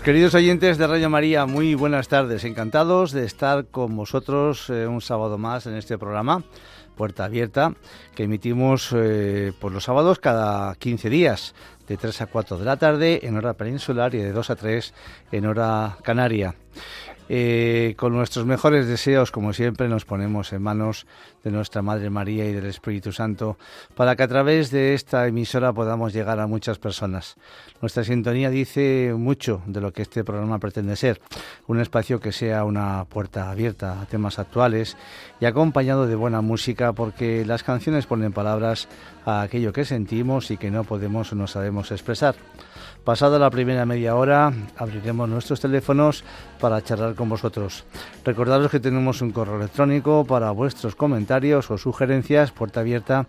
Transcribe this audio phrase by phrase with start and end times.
[0.00, 2.44] Pues queridos oyentes de Radio María, muy buenas tardes.
[2.44, 6.42] Encantados de estar con vosotros eh, un sábado más en este programa,
[6.96, 7.74] Puerta Abierta,
[8.14, 11.54] que emitimos eh, por los sábados cada 15 días,
[11.86, 14.94] de 3 a 4 de la tarde en hora peninsular y de 2 a 3
[15.32, 16.54] en hora canaria.
[17.32, 21.06] Eh, con nuestros mejores deseos, como siempre, nos ponemos en manos
[21.44, 23.56] de nuestra Madre María y del Espíritu Santo
[23.94, 27.36] para que a través de esta emisora podamos llegar a muchas personas.
[27.80, 31.20] Nuestra sintonía dice mucho de lo que este programa pretende ser,
[31.68, 34.96] un espacio que sea una puerta abierta a temas actuales
[35.40, 38.88] y acompañado de buena música porque las canciones ponen palabras
[39.24, 42.34] a aquello que sentimos y que no podemos o no sabemos expresar.
[43.04, 46.22] Pasada la primera media hora, abriremos nuestros teléfonos
[46.60, 47.84] para charlar con vosotros.
[48.24, 53.26] Recordaros que tenemos un correo electrónico para vuestros comentarios o sugerencias, puerta abierta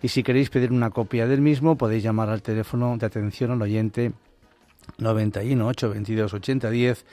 [0.00, 3.62] y si queréis pedir una copia del mismo podéis llamar al teléfono de atención al
[3.62, 4.12] oyente
[4.96, 7.04] 91 8 22 80 10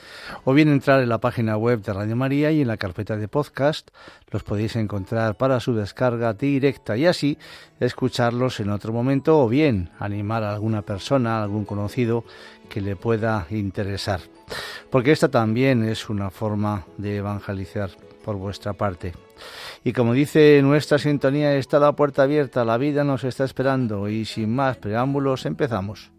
[0.44, 3.28] o bien entrar en la página web de Radio María y en la carpeta de
[3.28, 3.90] podcast
[4.30, 7.38] los podéis encontrar para su descarga directa y así
[7.78, 12.24] escucharlos en otro momento o bien animar a alguna persona, algún conocido
[12.68, 14.20] que le pueda interesar.
[14.90, 17.90] Porque esta también es una forma de evangelizar
[18.24, 19.12] por vuestra parte.
[19.84, 24.24] Y como dice nuestra sintonía, está la puerta abierta, la vida nos está esperando y
[24.24, 26.15] sin más preámbulos empezamos.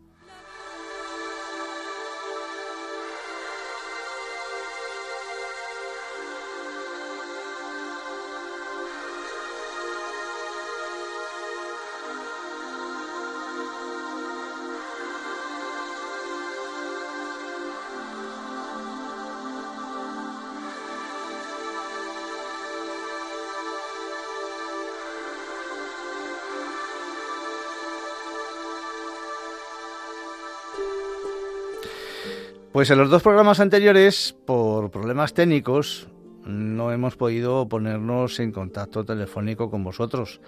[32.78, 36.08] Pues en los dos programas anteriores, por problemas técnicos,
[36.46, 40.42] no hemos podido ponernos en contacto telefónico con vosotros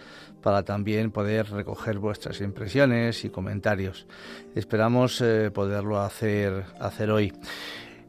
[0.43, 4.05] para también poder recoger vuestras impresiones y comentarios.
[4.53, 7.33] Esperamos eh, poderlo hacer, hacer hoy.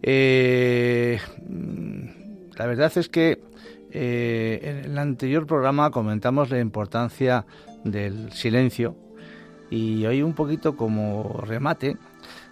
[0.03, 1.19] Eh,
[2.59, 3.41] la verdad es que
[3.91, 7.47] eh, en el anterior programa comentamos la importancia
[7.85, 8.97] del silencio
[9.71, 11.97] y hoy un poquito como remate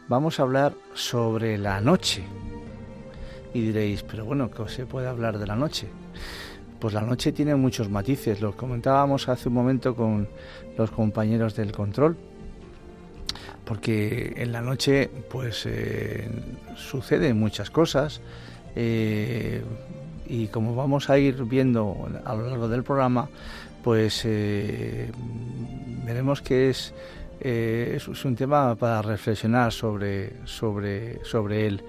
[0.08, 2.24] vamos a hablar sobre la noche.
[3.54, 5.88] Y diréis, pero bueno, ¿qué se puede hablar de la noche?
[6.80, 10.28] Pues la noche tiene muchos matices, lo comentábamos hace un momento con
[10.76, 12.16] los compañeros del control,
[13.64, 16.28] porque en la noche pues eh,
[16.76, 18.20] suceden muchas cosas
[18.76, 19.62] eh,
[20.26, 23.28] y como vamos a ir viendo a lo largo del programa,
[23.82, 25.10] pues eh,
[26.04, 26.94] veremos que es
[27.40, 31.82] eh, es, un tema para reflexionar sobre, sobre, sobre él.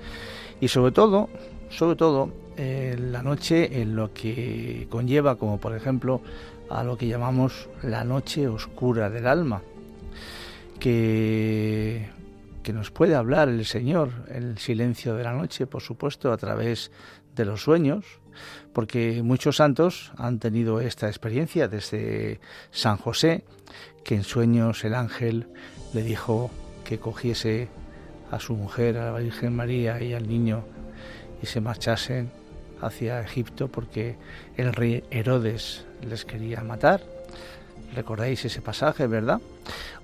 [0.62, 1.30] Y sobre todo,
[1.70, 6.22] sobre todo eh, la noche en lo que conlleva, como por ejemplo
[6.70, 9.62] a lo que llamamos la noche oscura del alma,
[10.80, 12.10] que,
[12.64, 16.92] que nos puede hablar el Señor, el silencio de la noche, por supuesto, a través
[17.40, 18.06] de los sueños,
[18.74, 22.42] porque muchos santos han tenido esta experiencia desde
[22.72, 23.46] San José,
[24.04, 25.48] que en sueños el ángel
[25.94, 26.52] le dijo
[26.84, 27.70] que cogiese
[28.30, 30.66] a su mujer, a la Virgen María y al niño
[31.42, 32.30] y se marchasen
[32.82, 34.18] hacia Egipto porque
[34.58, 37.02] el rey Herodes les quería matar.
[37.96, 39.40] Recordáis ese pasaje, ¿verdad?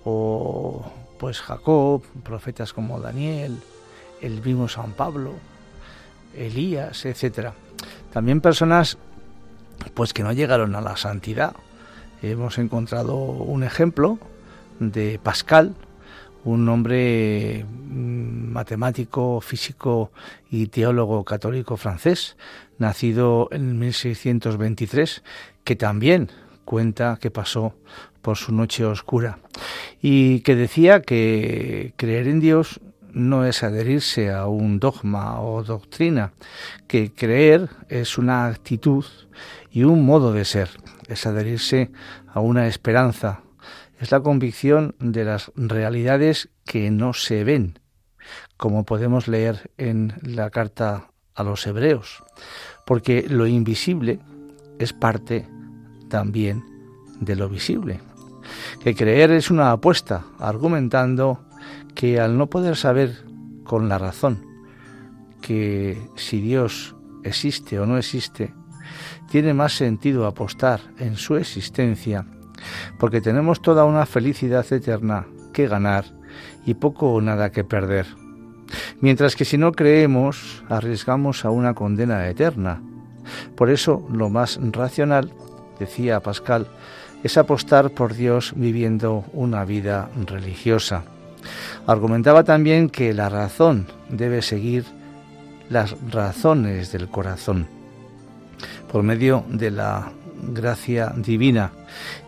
[0.06, 0.86] O
[1.20, 3.58] pues Jacob, profetas como Daniel,
[4.22, 5.34] el mismo San Pablo,
[6.38, 7.54] Elías, etcétera.
[8.12, 8.98] También personas
[9.94, 11.56] pues que no llegaron a la santidad.
[12.22, 14.18] Hemos encontrado un ejemplo
[14.80, 15.76] de Pascal,
[16.44, 20.12] un hombre mm, matemático, físico
[20.50, 22.38] y teólogo católico francés,
[22.78, 25.24] nacido en 1623,
[25.64, 26.30] que también
[26.64, 27.74] cuenta que pasó
[28.22, 29.38] por su noche oscura
[30.02, 32.80] y que decía que creer en Dios
[33.16, 36.34] no es adherirse a un dogma o doctrina,
[36.88, 39.06] que creer es una actitud
[39.72, 40.70] y un modo de ser,
[41.08, 41.92] es adherirse
[42.28, 43.42] a una esperanza,
[44.00, 47.80] es la convicción de las realidades que no se ven,
[48.58, 52.24] como podemos leer en la carta a los hebreos,
[52.86, 54.20] porque lo invisible
[54.78, 55.48] es parte
[56.10, 56.64] también
[57.20, 58.02] de lo visible.
[58.84, 61.45] Que creer es una apuesta, argumentando
[61.96, 63.24] que al no poder saber
[63.64, 64.46] con la razón
[65.42, 68.54] que si Dios existe o no existe,
[69.30, 72.26] tiene más sentido apostar en su existencia,
[73.00, 76.06] porque tenemos toda una felicidad eterna que ganar
[76.66, 78.08] y poco o nada que perder.
[79.02, 82.82] Mientras que si no creemos, arriesgamos a una condena eterna.
[83.56, 85.32] Por eso lo más racional,
[85.80, 86.68] decía Pascal,
[87.24, 91.06] es apostar por Dios viviendo una vida religiosa.
[91.88, 94.86] Argumentaba también que la razón debe seguir
[95.70, 97.68] las razones del corazón
[98.92, 100.12] por medio de la
[100.54, 101.72] gracia divina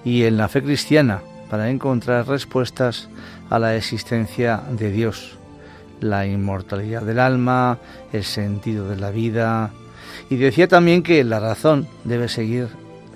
[0.03, 3.09] y en la fe cristiana para encontrar respuestas
[3.49, 5.37] a la existencia de Dios,
[6.01, 7.77] la inmortalidad del alma,
[8.11, 9.71] el sentido de la vida.
[10.29, 12.67] Y decía también que la razón debe seguir,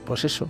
[0.06, 0.48] pues eso,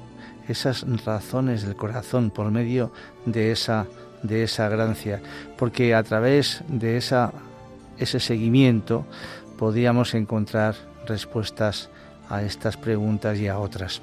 [0.48, 2.92] esas razones del corazón por medio
[3.26, 3.88] de esa
[4.24, 5.22] de esa gracia,
[5.58, 7.34] porque a través de esa
[8.02, 9.06] ese seguimiento
[9.58, 10.76] podíamos encontrar
[11.06, 11.90] respuestas
[12.30, 14.02] a estas preguntas y a otras.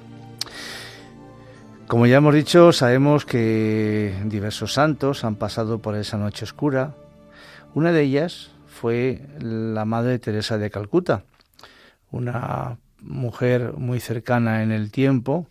[1.88, 6.94] Como ya hemos dicho, sabemos que diversos santos han pasado por esa noche oscura.
[7.74, 11.24] Una de ellas fue la Madre Teresa de Calcuta,
[12.10, 15.46] una mujer muy cercana en el tiempo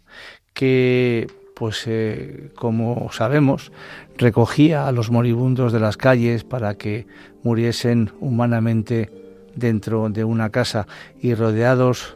[0.53, 3.71] que, pues eh, como sabemos,
[4.15, 7.07] recogía a los moribundos de las calles para que
[7.41, 9.11] muriesen humanamente
[9.55, 10.85] dentro de una casa
[11.19, 12.15] y rodeados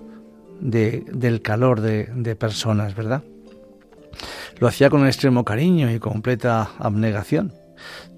[0.59, 3.23] de, del calor de, de personas, ¿verdad?
[4.59, 7.51] Lo hacía con extremo cariño y completa abnegación.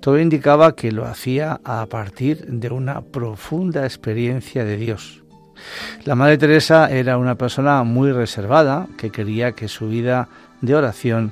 [0.02, 5.24] Todo indicaba que lo hacía a partir de una profunda experiencia de Dios.
[6.04, 10.28] La Madre Teresa era una persona muy reservada que quería que su vida
[10.64, 11.32] de oración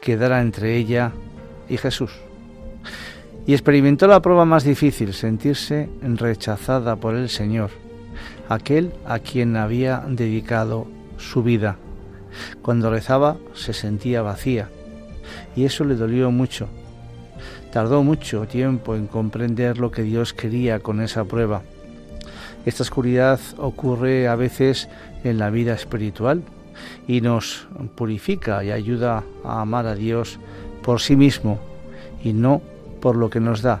[0.00, 1.10] quedara entre ella
[1.68, 2.12] y Jesús.
[3.46, 7.70] Y experimentó la prueba más difícil, sentirse rechazada por el Señor,
[8.48, 11.78] aquel a quien había dedicado su vida
[12.62, 14.68] cuando rezaba se sentía vacía
[15.56, 16.68] y eso le dolió mucho.
[17.72, 21.62] Tardó mucho tiempo en comprender lo que Dios quería con esa prueba.
[22.64, 24.88] Esta oscuridad ocurre a veces
[25.24, 26.42] en la vida espiritual
[27.06, 30.38] y nos purifica y ayuda a amar a Dios
[30.82, 31.58] por sí mismo
[32.22, 32.62] y no
[33.00, 33.80] por lo que nos da.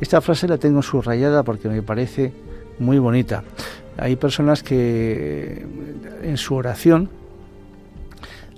[0.00, 2.32] Esta frase la tengo subrayada porque me parece
[2.78, 3.44] muy bonita.
[3.96, 5.66] Hay personas que
[6.22, 7.10] en su oración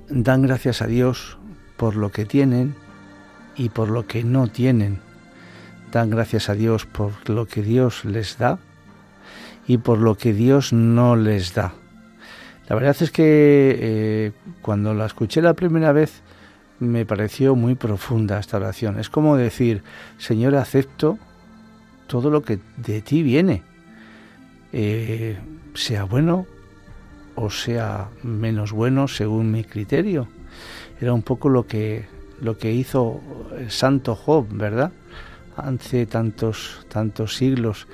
[0.09, 1.39] dan gracias a Dios
[1.77, 2.75] por lo que tienen
[3.57, 5.01] y por lo que no tienen.
[5.93, 8.59] Dan gracias a Dios por lo que Dios les da
[9.67, 11.73] y por lo que Dios no les da.
[12.71, 13.25] La verdad es que
[13.81, 16.23] eh, cuando la escuché la primera vez
[16.79, 19.01] me pareció muy profunda esta oración.
[19.01, 19.83] Es como decir,
[20.19, 21.19] Señor, acepto
[22.07, 23.65] todo lo que de ti viene,
[24.73, 25.37] eh,
[25.75, 26.47] sea bueno
[27.35, 30.29] o sea menos bueno según mi criterio.
[31.01, 32.05] Era un poco lo que,
[32.41, 33.21] lo que hizo
[33.59, 34.93] el santo Job, ¿verdad?
[35.57, 37.89] Hace tantos, tantos siglos.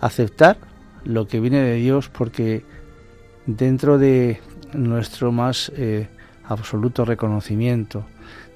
[0.00, 0.56] Aceptar
[1.04, 2.62] lo que viene de Dios porque
[3.46, 4.40] dentro de
[4.72, 6.08] nuestro más eh,
[6.44, 8.04] absoluto reconocimiento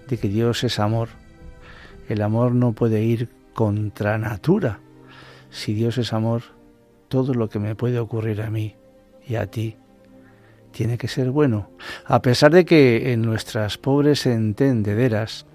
[0.08, 1.08] de que Dios es amor,
[2.08, 4.80] el amor no puede ir contra natura.
[5.50, 6.42] Si Dios es amor,
[7.08, 8.74] todo lo que me puede ocurrir a mí
[9.26, 9.76] y a ti
[10.72, 11.70] tiene que ser bueno,
[12.04, 15.46] a pesar de que en nuestras pobres entendederas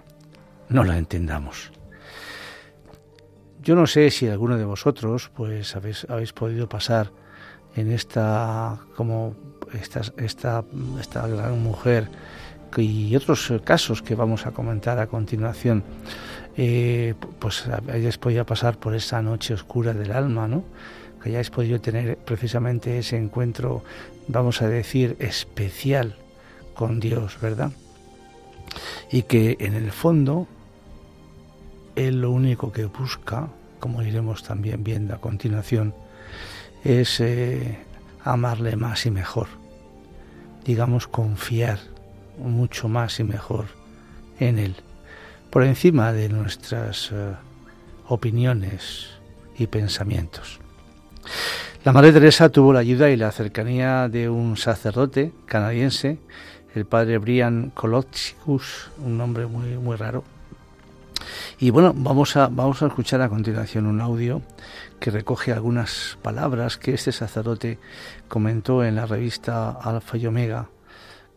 [0.69, 1.71] no la entendamos.
[3.61, 7.11] Yo no sé si alguno de vosotros pues habéis, habéis podido pasar
[7.79, 9.35] en esta como
[9.73, 10.63] esta, esta,
[10.99, 12.09] esta gran mujer
[12.77, 15.83] y otros casos que vamos a comentar a continuación,
[16.55, 20.63] eh, pues hayáis podido pasar por esa noche oscura del alma, ¿no?
[21.21, 23.83] que hayáis podido tener precisamente ese encuentro,
[24.27, 26.15] vamos a decir, especial
[26.73, 27.71] con Dios, ¿verdad?
[29.11, 30.47] Y que en el fondo
[31.95, 35.93] Él lo único que busca, como iremos también viendo a continuación,
[36.83, 37.77] es eh,
[38.23, 39.47] amarle más y mejor,
[40.65, 41.79] digamos, confiar
[42.37, 43.65] mucho más y mejor
[44.39, 44.75] en Él,
[45.49, 47.33] por encima de nuestras eh,
[48.07, 49.07] opiniones
[49.57, 50.59] y pensamientos.
[51.83, 56.19] La Madre Teresa tuvo la ayuda y la cercanía de un sacerdote canadiense,
[56.75, 60.23] el padre Brian Kolochicus, un nombre muy, muy raro.
[61.59, 64.41] Y bueno, vamos a, vamos a escuchar a continuación un audio
[64.99, 67.79] que recoge algunas palabras que este sacerdote
[68.27, 70.69] comentó en la revista Alfa y Omega,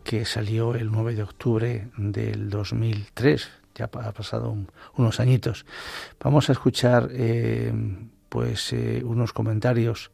[0.04, 4.56] que salió el 9 de octubre del 2003, ya ha pasado
[4.96, 5.64] unos añitos.
[6.22, 7.72] Vamos a escuchar eh,
[8.28, 10.10] pues eh, unos comentarios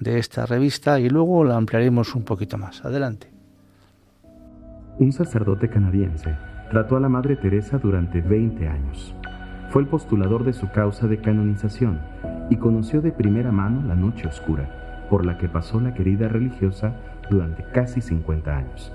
[0.00, 2.84] de esta revista y luego la ampliaremos un poquito más.
[2.84, 3.30] Adelante.
[4.98, 6.36] Un sacerdote canadiense
[6.70, 9.14] trató a la Madre Teresa durante 20 años.
[9.70, 12.00] Fue el postulador de su causa de canonización
[12.50, 16.94] y conoció de primera mano la noche oscura por la que pasó la querida religiosa
[17.30, 18.92] durante casi 50 años.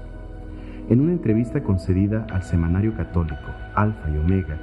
[0.90, 4.58] En una entrevista concedida al semanario católico Alfa y Omega,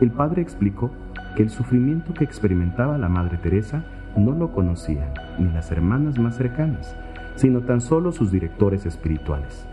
[0.00, 0.90] el padre explicó
[1.34, 3.84] que el sufrimiento que experimentaba la Madre Teresa
[4.16, 6.96] no lo conocían ni las hermanas más cercanas,
[7.34, 9.66] sino tan solo sus directores espirituales.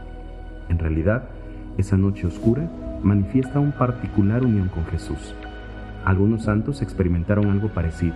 [0.69, 1.23] En realidad,
[1.77, 2.69] esa noche oscura
[3.01, 5.33] manifiesta un particular unión con Jesús.
[6.05, 8.15] Algunos santos experimentaron algo parecido,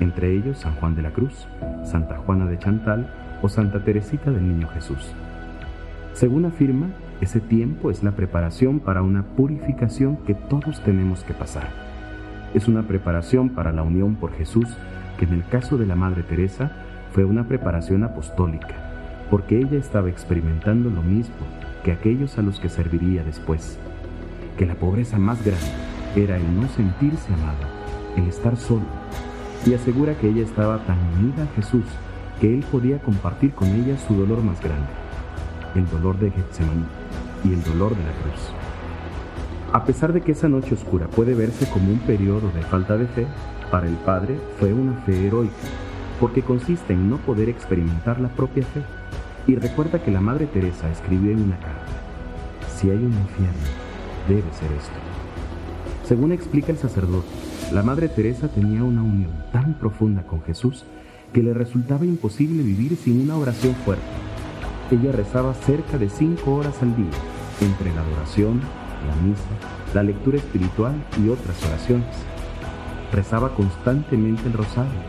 [0.00, 1.46] entre ellos San Juan de la Cruz,
[1.84, 5.12] Santa Juana de Chantal o Santa Teresita del Niño Jesús.
[6.12, 6.88] Según afirma,
[7.20, 11.68] ese tiempo es la preparación para una purificación que todos tenemos que pasar
[12.54, 14.66] es una preparación para la unión por Jesús,
[15.18, 16.70] que en el caso de la Madre Teresa
[17.12, 18.74] fue una preparación apostólica,
[19.30, 21.34] porque ella estaba experimentando lo mismo
[21.84, 23.78] que aquellos a los que serviría después,
[24.58, 25.66] que la pobreza más grande
[26.14, 27.66] era el no sentirse amado,
[28.16, 28.84] el estar solo,
[29.66, 31.84] y asegura que ella estaba tan unida a Jesús
[32.40, 34.88] que él podía compartir con ella su dolor más grande,
[35.74, 36.84] el dolor de Getsemaní
[37.44, 38.52] y el dolor de la cruz.
[39.72, 43.06] A pesar de que esa noche oscura puede verse como un periodo de falta de
[43.06, 43.26] fe,
[43.70, 45.54] para el padre fue una fe heroica,
[46.20, 48.82] porque consiste en no poder experimentar la propia fe.
[49.46, 51.86] Y recuerda que la Madre Teresa escribió en una carta,
[52.76, 53.66] si hay un infierno,
[54.28, 54.94] debe ser esto.
[56.06, 57.41] Según explica el sacerdote,
[57.72, 60.84] la Madre Teresa tenía una unión tan profunda con Jesús
[61.32, 64.04] que le resultaba imposible vivir sin una oración fuerte.
[64.90, 67.10] Ella rezaba cerca de cinco horas al día,
[67.62, 68.60] entre la adoración,
[69.08, 70.92] la misa, la lectura espiritual
[71.24, 72.14] y otras oraciones.
[73.10, 75.00] Rezaba constantemente el rosario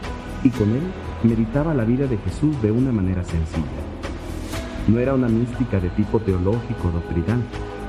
[0.41, 0.83] y con él
[1.23, 3.83] meditaba la vida de Jesús de una manera sencilla.
[4.87, 7.41] No era una mística de tipo teológico doctrinal,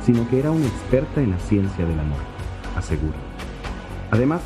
[0.05, 2.19] sino que era una experta en la ciencia del amor,
[2.77, 3.34] asegura.
[4.15, 4.41] Además,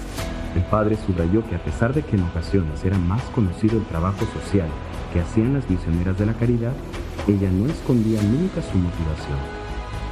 [0.57, 4.25] el padre subrayó que a pesar de que en ocasiones era más conocido el trabajo
[4.33, 4.69] social
[5.13, 6.73] que hacían las misioneras de la caridad,
[7.29, 9.39] ella no escondía nunca su motivación.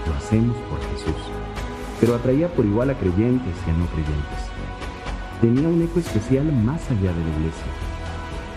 [0.07, 1.17] Lo hacemos por Jesús
[2.01, 4.41] pero atraía por igual a creyentes y a no creyentes.
[5.41, 7.67] Tenía un eco especial más allá de la iglesia.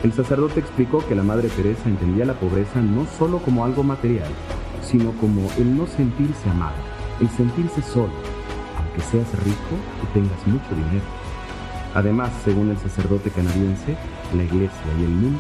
[0.03, 4.29] El sacerdote explicó que la Madre Teresa entendía la pobreza no solo como algo material,
[4.82, 6.75] sino como el no sentirse amado,
[7.20, 8.13] el sentirse solo,
[9.00, 11.06] aunque seas rico y tengas mucho dinero.
[11.96, 13.96] Además, según el sacerdote canadiense,
[14.36, 15.39] la iglesia y el mundo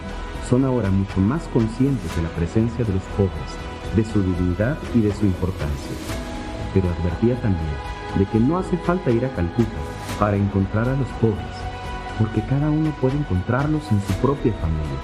[0.49, 3.51] son ahora mucho más conscientes de la presencia de los pobres,
[3.95, 5.91] de su dignidad y de su importancia.
[6.73, 7.77] Pero advertía también
[8.17, 9.77] de que no hace falta ir a Calcuta
[10.19, 11.55] para encontrar a los pobres,
[12.17, 14.99] porque cada uno puede encontrarlos en su propia familia.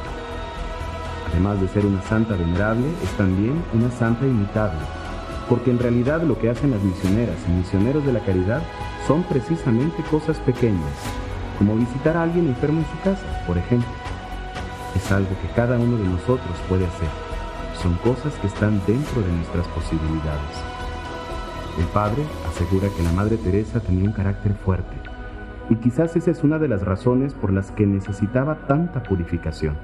[1.31, 4.79] Además de ser una santa venerable, es también una santa imitable,
[5.49, 8.61] porque en realidad lo que hacen las misioneras y misioneros de la caridad
[9.07, 10.93] son precisamente cosas pequeñas,
[11.57, 13.89] como visitar a alguien enfermo en su casa, por ejemplo.
[14.95, 17.09] Es algo que cada uno de nosotros puede hacer,
[17.81, 20.63] son cosas que están dentro de nuestras posibilidades.
[21.77, 24.95] El padre asegura que la Madre Teresa tenía un carácter fuerte,
[25.69, 29.75] y quizás esa es una de las razones por las que necesitaba tanta purificación.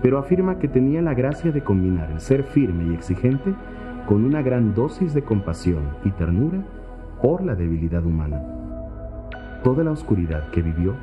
[0.00, 3.54] Pero afirma que tenía la gracia de combinar el ser firme y exigente
[4.06, 6.62] con una gran dosis de compasión y ternura
[7.22, 8.42] por la debilidad humana.
[9.62, 10.94] Toda la oscuridad que vivió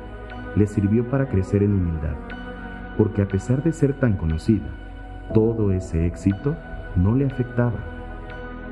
[0.56, 2.16] le sirvió para crecer en humildad,
[2.98, 4.66] porque a pesar de ser tan conocida,
[5.32, 6.56] todo ese éxito
[6.96, 7.78] no le afectaba,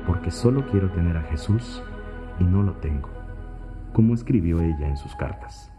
[0.05, 1.81] porque solo quiero tener a Jesús
[2.39, 3.09] y no lo tengo,
[3.93, 5.71] como escribió ella en sus cartas.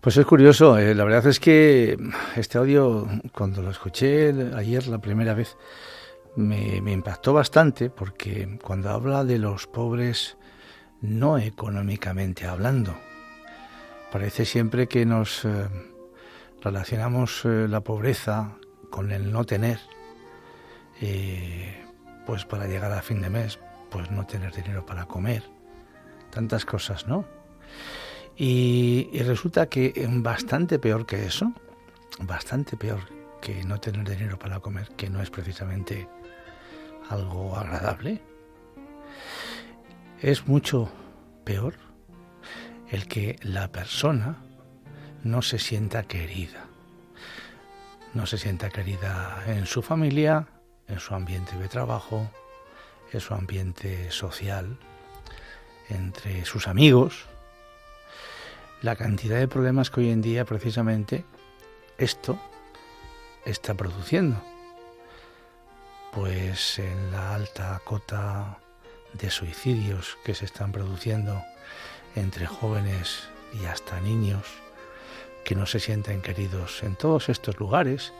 [0.00, 1.96] Pues es curioso, eh, la verdad es que
[2.36, 5.56] este audio, cuando lo escuché ayer la primera vez,
[6.36, 10.36] me, impactó bastante porque cuando habla de los pobres,
[11.00, 12.94] no económicamente hablando,
[14.10, 15.68] parece siempre que nos eh,
[16.62, 18.56] relacionamos eh, la pobreza
[18.90, 19.80] con el no tener,
[22.24, 23.58] pues para llegar a fin de mes,
[23.90, 25.42] pues no tener dinero para comer,
[26.30, 27.24] tantas cosas, ¿no?
[28.36, 31.52] Y, resulta que bastante peor que eso,
[32.20, 33.00] bastante peor
[33.40, 36.08] que no tener dinero para comer, que no es precisamente
[37.08, 38.20] algo agradable,
[40.20, 40.90] es mucho
[41.44, 41.74] peor
[42.90, 44.38] el que la persona
[45.22, 46.66] no se sienta querida.
[48.14, 50.46] No se sienta querida en su familia,
[50.86, 52.30] en su ambiente de trabajo,
[53.12, 54.78] en su ambiente social,
[55.88, 57.26] entre sus amigos,
[58.82, 61.24] la cantidad de problemas que hoy en día precisamente
[61.98, 62.38] esto
[63.44, 64.53] está produciendo.
[66.14, 68.58] Pues en la alta cota
[69.14, 71.42] de suicidios que se están produciendo
[72.14, 73.28] entre jóvenes
[73.60, 74.42] y hasta niños
[75.44, 78.12] que no se sienten queridos en todos estos lugares.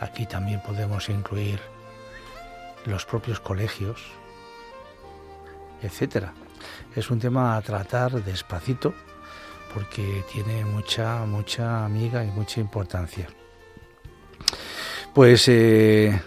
[0.00, 1.60] Aquí también podemos incluir
[2.86, 4.02] los propios colegios,
[5.82, 6.34] etcétera.
[6.96, 8.92] Es un tema a tratar despacito
[9.72, 13.28] porque tiene mucha, mucha amiga y mucha importancia.
[15.14, 16.20] Pues, eh,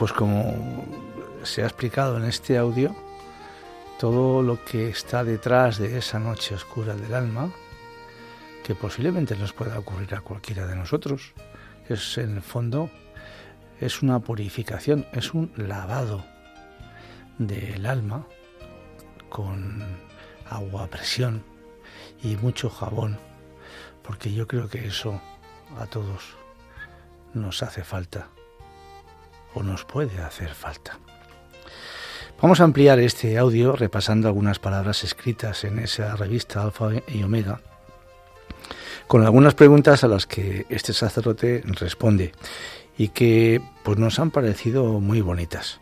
[0.00, 0.86] pues como
[1.42, 2.96] se ha explicado en este audio,
[3.98, 7.52] todo lo que está detrás de esa noche oscura del alma,
[8.64, 11.34] que posiblemente nos pueda ocurrir a cualquiera de nosotros,
[11.86, 12.88] es en el fondo
[13.78, 16.24] es una purificación, es un lavado
[17.36, 18.26] del alma
[19.28, 19.84] con
[20.48, 21.44] agua a presión
[22.22, 23.18] y mucho jabón,
[24.02, 25.20] porque yo creo que eso
[25.78, 26.36] a todos
[27.34, 28.30] nos hace falta
[29.54, 30.98] o nos puede hacer falta.
[32.40, 37.60] Vamos a ampliar este audio repasando algunas palabras escritas en esa revista Alfa y Omega,
[39.06, 42.32] con algunas preguntas a las que este sacerdote responde
[42.96, 45.80] y que pues nos han parecido muy bonitas.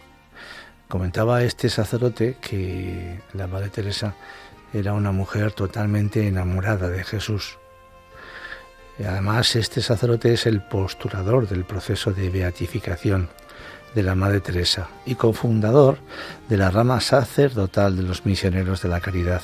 [0.88, 4.14] Comentaba este sacerdote que la Madre Teresa
[4.72, 7.59] era una mujer totalmente enamorada de Jesús.
[8.98, 13.28] Además, este sacerdote es el postulador del proceso de beatificación
[13.94, 15.98] de la Madre Teresa y cofundador
[16.48, 19.42] de la rama sacerdotal de los misioneros de la caridad.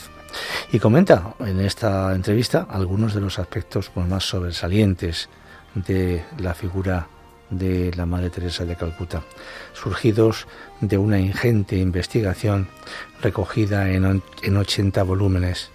[0.73, 5.29] Y comenta en esta entrevista algunos de los aspectos más sobresalientes
[5.75, 7.09] de la figura
[7.51, 9.23] de la Madre Teresa de Calcuta,
[9.75, 10.47] surgidos
[10.81, 12.69] de una ingente investigación
[13.23, 15.71] recogida en, en 80 volúmenes.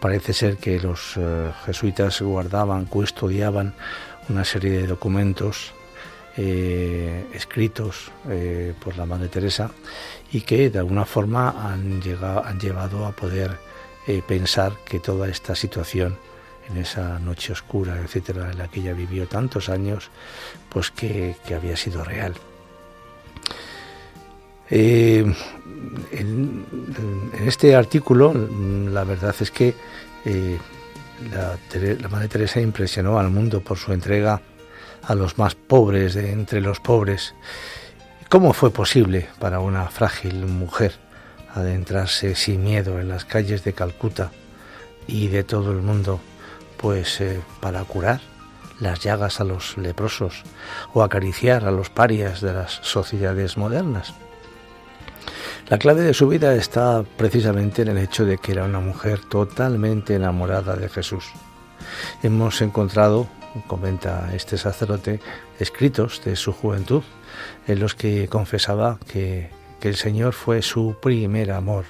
[0.00, 3.74] Parece ser que los eh, jesuitas guardaban, custodiaban
[4.28, 5.72] una serie de documentos
[6.36, 9.70] eh, escritos eh, por la Madre Teresa
[10.32, 13.58] y que de alguna forma han, llegado, han llevado a poder
[14.26, 16.16] pensar que toda esta situación
[16.70, 20.10] en esa noche oscura, etcétera, en la que ella vivió tantos años,
[20.68, 22.34] pues que, había sido real.
[24.70, 25.24] Eh,
[26.12, 26.64] en,
[27.46, 29.74] este artículo, la verdad es que
[30.24, 30.58] eh,
[31.30, 31.58] la,
[32.00, 34.40] la, Madre Teresa impresionó al mundo por su entrega
[35.02, 37.34] a los más pobres de entre los pobres.
[38.28, 40.92] ¿Cómo fue posible para una frágil mujer
[41.54, 44.30] adentrarse sin miedo en las calles de Calcuta
[45.06, 46.20] y de todo el mundo
[46.76, 48.20] pues eh, para curar
[48.80, 50.42] las llagas a los leprosos
[50.92, 54.14] o acariciar a los parias de las sociedades modernas.
[55.68, 59.20] La clave de su vida está precisamente en el hecho de que era una mujer
[59.20, 61.24] totalmente enamorada de Jesús.
[62.22, 63.28] Hemos encontrado,
[63.66, 65.20] comenta este sacerdote,
[65.58, 67.02] escritos de su juventud
[67.66, 71.84] en los que confesaba que, que el Señor fue su primer amor.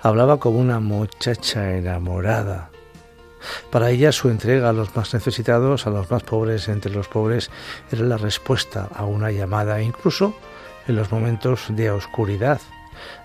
[0.00, 2.70] Hablaba como una muchacha enamorada
[3.70, 7.50] Para ella su entrega a los más necesitados, a los más pobres entre los pobres,
[7.90, 10.34] era la respuesta a una llamada, incluso
[10.86, 12.60] en los momentos de oscuridad.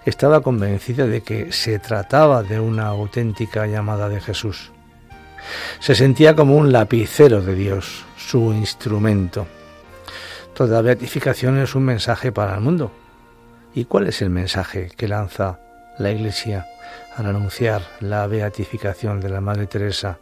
[0.06, 4.71] Estaba convencida de que se trataba de una auténtica llamada de Jesús.
[5.79, 9.47] Se sentía como un lapicero de Dios, su instrumento.
[10.53, 12.91] Toda beatificación es un mensaje para el mundo.
[13.73, 15.60] ¿Y cuál es el mensaje que lanza
[15.99, 16.65] la Iglesia
[17.15, 20.17] al anunciar la beatificación de la Madre Teresa?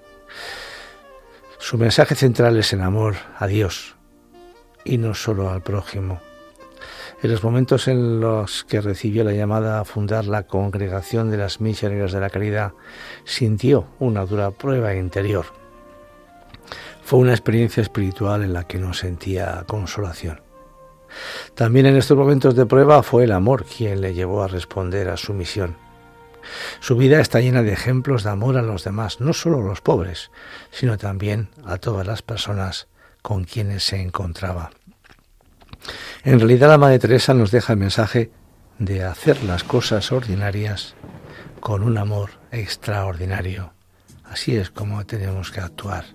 [1.58, 3.96] Su mensaje central es el amor a Dios
[4.84, 6.20] y no solo al prójimo.
[7.26, 11.60] En los momentos en los que recibió la llamada a fundar la Congregación de las
[11.60, 12.74] Misioneras de la Caridad,
[13.24, 15.48] sintió una dura prueba interior.
[17.04, 20.42] Fue una experiencia espiritual en la que no sentía consolación.
[21.56, 25.18] También en estos momentos de prueba fue el amor quien le llevó a responder a
[25.18, 25.78] su misión.
[26.80, 29.82] Su vida está llena de ejemplos de amor a los demás, no solo a los
[29.82, 30.30] pobres,
[30.70, 32.88] sino también a todas las personas
[33.24, 34.70] con quienes se encontraba.
[36.24, 38.32] En realidad la Madre Teresa nos deja el mensaje
[38.80, 40.96] de hacer las cosas ordinarias
[41.60, 43.74] con un amor extraordinario.
[44.24, 46.06] Así es como tenemos que actuar.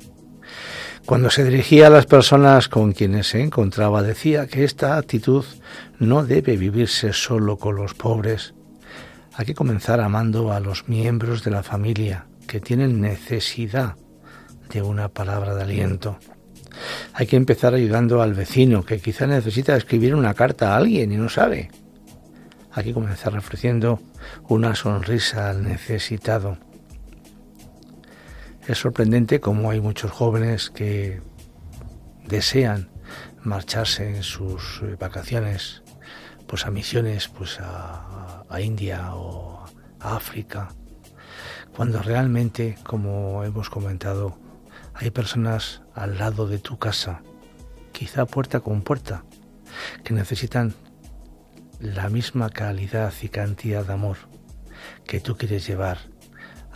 [1.06, 5.44] Cuando se dirigía a las personas con quienes se encontraba, decía que esta actitud
[5.98, 8.54] no debe vivirse solo con los pobres.
[9.34, 13.96] Hay que comenzar amando a los miembros de la familia que tienen necesidad
[14.68, 16.18] de una palabra de aliento.
[17.14, 21.16] Hay que empezar ayudando al vecino que quizá necesita escribir una carta a alguien y
[21.16, 21.70] no sabe.
[22.72, 24.00] Hay que comenzar ofreciendo
[24.48, 26.58] una sonrisa al necesitado.
[28.66, 31.20] Es sorprendente cómo hay muchos jóvenes que
[32.26, 32.90] desean
[33.42, 35.82] marcharse en sus eh, vacaciones
[36.46, 39.64] pues a misiones pues a, a India o
[39.98, 40.68] a África
[41.74, 44.36] cuando realmente como hemos comentado
[45.00, 47.22] hay personas al lado de tu casa,
[47.92, 49.24] quizá puerta con puerta,
[50.04, 50.74] que necesitan
[51.80, 54.18] la misma calidad y cantidad de amor
[55.06, 55.98] que tú quieres llevar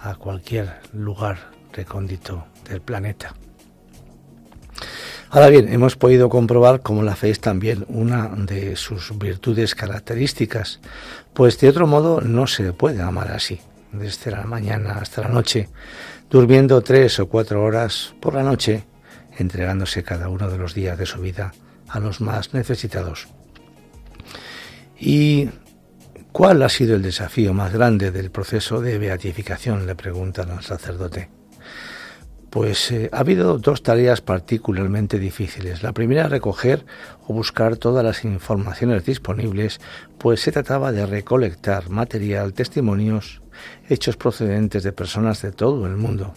[0.01, 3.35] a cualquier lugar recóndito del planeta.
[5.29, 10.81] Ahora bien, hemos podido comprobar cómo la fe es también una de sus virtudes características,
[11.35, 13.61] pues de otro modo no se puede amar así,
[13.93, 15.69] desde la mañana hasta la noche,
[16.35, 18.83] durmiendo tres o cuatro horas por la noche,
[19.39, 21.55] entregándose cada uno de los días de su vida
[21.89, 23.29] a los más necesitados.
[24.99, 25.49] ¿Y
[26.33, 29.87] cuál ha sido el desafío más grande del proceso de beatificación?
[29.87, 31.31] le preguntan al sacerdote.
[32.51, 35.85] Pues eh, ha habido dos tareas particularmente difíciles.
[35.85, 36.85] La primera, recoger
[37.29, 39.81] o buscar todas las informaciones disponibles,
[40.19, 43.44] pues se trataba de recolectar material, testimonios
[43.89, 46.35] hechos procedentes de personas de todo el mundo.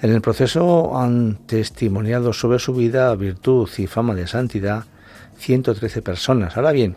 [0.00, 4.84] En el proceso han testimoniado sobre su vida, virtud y fama de santidad
[5.38, 6.56] 113 personas.
[6.56, 6.96] Ahora bien,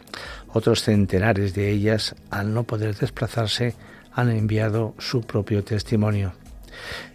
[0.54, 3.76] otros centenares de ellas, al no poder desplazarse,
[4.14, 6.34] han enviado su propio testimonio.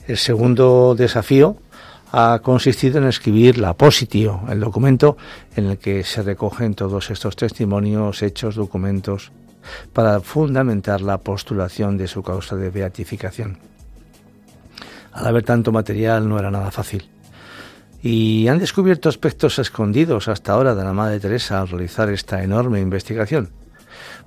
[0.07, 1.57] El segundo desafío
[2.13, 5.17] ha consistido en escribir la positio, el documento
[5.57, 9.33] en el que se recogen todos estos testimonios, hechos, documentos
[9.93, 13.59] para fundamentar la postulación de su causa de beatificación.
[15.13, 17.09] Al haber tanto material no era nada fácil.
[18.03, 22.81] Y han descubierto aspectos escondidos hasta ahora de la Madre Teresa al realizar esta enorme
[22.81, 23.51] investigación.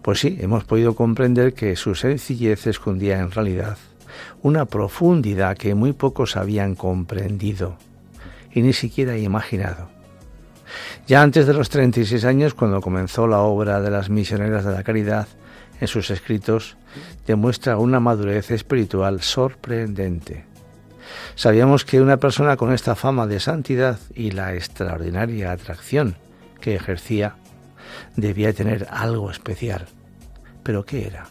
[0.02, 3.78] Pues sí, hemos podido comprender que su sencillez escondía en realidad
[4.41, 7.78] una profundidad que muy pocos habían comprendido
[8.52, 9.99] y ni siquiera imaginado.
[11.08, 14.84] Ya antes de los 36 años, cuando comenzó la obra de las misioneras de la
[14.84, 15.27] caridad,
[15.79, 16.77] en sus escritos
[17.25, 20.45] demuestra una madurez espiritual sorprendente.
[21.36, 26.15] Sabíamos que una persona con esta fama de santidad y la extraordinaria atracción
[26.60, 27.36] que ejercía
[28.15, 29.88] debía tener algo especial.
[30.63, 31.27] ¿Pero qué era?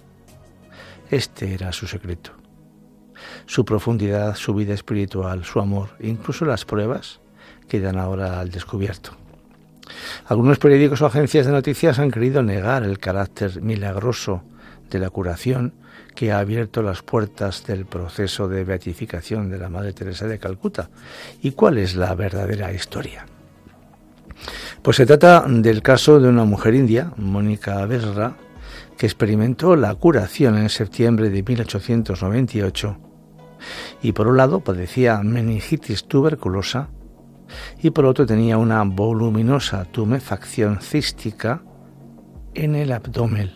[1.11, 2.33] Este era su secreto.
[3.47, 7.21] Su profundidad, su vida espiritual, su amor, incluso las pruebas
[7.69, 9.18] quedan ahora al descubierto.
[10.27, 14.43] Algunos periódicos o agencias de noticias han querido negar el carácter milagroso
[14.91, 15.75] de la curación
[16.15, 20.91] que ha abierto las puertas del proceso de beatificación de la Madre Teresa de Calcuta.
[21.43, 23.27] ¿Y cuál es la verdadera historia?
[24.83, 28.37] Pues se trata del caso de una mujer india, Mónica Besra,
[28.97, 32.99] que experimentó la curación en septiembre de 1898
[34.03, 36.89] y por un lado padecía meningitis tuberculosa
[37.83, 41.63] y por otro tenía una voluminosa tumefacción cística
[42.55, 43.51] en el abdomen,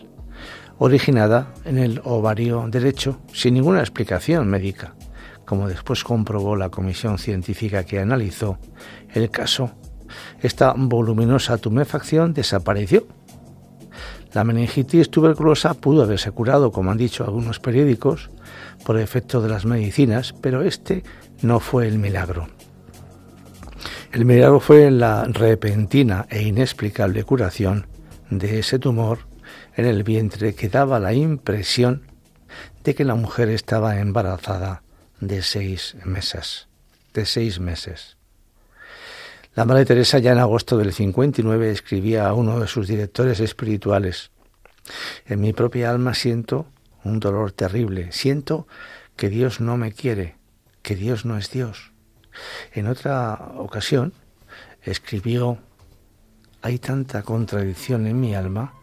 [0.77, 4.95] originada en el ovario derecho sin ninguna explicación médica,
[5.45, 8.57] como después comprobó la comisión científica que analizó
[9.13, 9.71] el caso,
[10.41, 13.07] esta voluminosa tumefacción desapareció.
[14.33, 18.31] La meningitis tuberculosa pudo haberse curado, como han dicho algunos periódicos,
[18.85, 21.03] por efecto de las medicinas, pero este
[21.41, 22.47] no fue el milagro.
[24.13, 27.87] El milagro fue la repentina e inexplicable curación
[28.29, 29.25] de ese tumor
[29.75, 32.03] en el vientre que daba la impresión
[32.83, 34.83] de que la mujer estaba embarazada
[35.19, 36.67] de seis meses.
[37.15, 38.17] De seis meses.
[39.55, 44.29] La Madre Teresa ya en agosto del 59 escribía a uno de sus directores espirituales,
[45.25, 46.67] En mi propia alma siento
[47.03, 48.67] un dolor terrible, siento
[49.15, 50.35] que Dios no me quiere,
[50.83, 51.92] que Dios no es Dios.
[52.73, 54.13] En otra ocasión
[54.81, 55.57] escribió,
[56.61, 58.73] hay tanta contradicción en mi alma,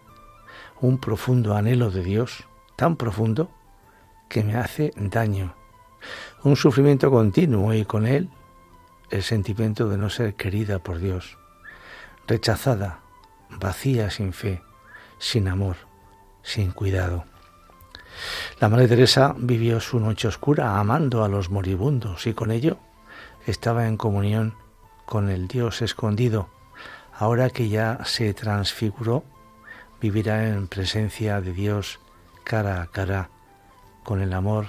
[0.80, 2.44] un profundo anhelo de Dios,
[2.76, 3.50] tan profundo,
[4.28, 5.54] que me hace daño,
[6.44, 8.28] un sufrimiento continuo y con él
[9.10, 11.36] el sentimiento de no ser querida por Dios,
[12.26, 13.00] rechazada,
[13.50, 14.62] vacía sin fe,
[15.18, 15.76] sin amor,
[16.42, 17.24] sin cuidado.
[18.60, 22.78] La Madre Teresa vivió su noche oscura amando a los moribundos y con ello
[23.50, 24.54] estaba en comunión
[25.04, 26.48] con el Dios escondido.
[27.12, 29.24] Ahora que ya se transfiguró,
[30.00, 32.00] vivirá en presencia de Dios
[32.44, 33.28] cara a cara,
[34.04, 34.68] con el amor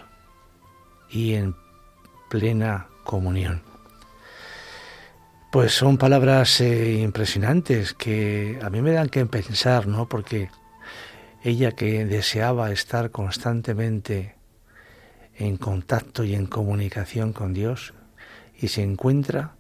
[1.10, 1.56] y en
[2.30, 3.62] plena comunión.
[5.52, 10.08] Pues son palabras eh, impresionantes que a mí me dan que pensar, ¿no?
[10.08, 10.50] Porque
[11.44, 14.36] ella que deseaba estar constantemente
[15.36, 17.94] en contacto y en comunicación con Dios
[18.62, 19.56] y se encuentra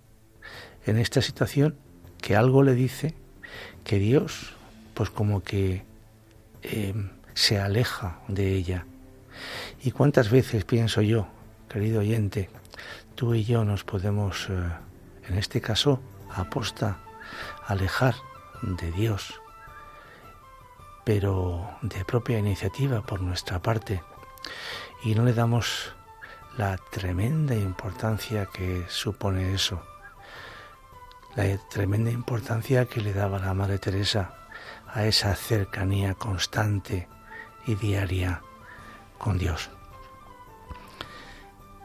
[0.86, 1.76] en esta situación
[2.22, 3.16] que algo le dice
[3.84, 4.54] que Dios
[4.94, 5.84] pues como que
[6.64, 6.94] eh,
[7.34, 8.86] se aleja de ella.
[9.84, 11.28] ¿Y cuántas veces pienso yo,
[11.70, 12.50] querido oyente,
[13.16, 14.48] tú y yo nos podemos...
[14.50, 14.92] Eh,
[15.28, 17.00] en este caso aposta,
[17.66, 18.16] alejar
[18.62, 19.34] de Dios,
[21.06, 24.02] pero de propia iniciativa por nuestra parte,
[25.04, 25.94] y no le damos
[26.58, 29.82] la tremenda importancia que supone eso,
[31.36, 34.34] la tremenda importancia que le daba la Madre Teresa
[34.88, 37.08] a esa cercanía constante
[37.66, 38.42] y diaria
[39.18, 39.70] con Dios.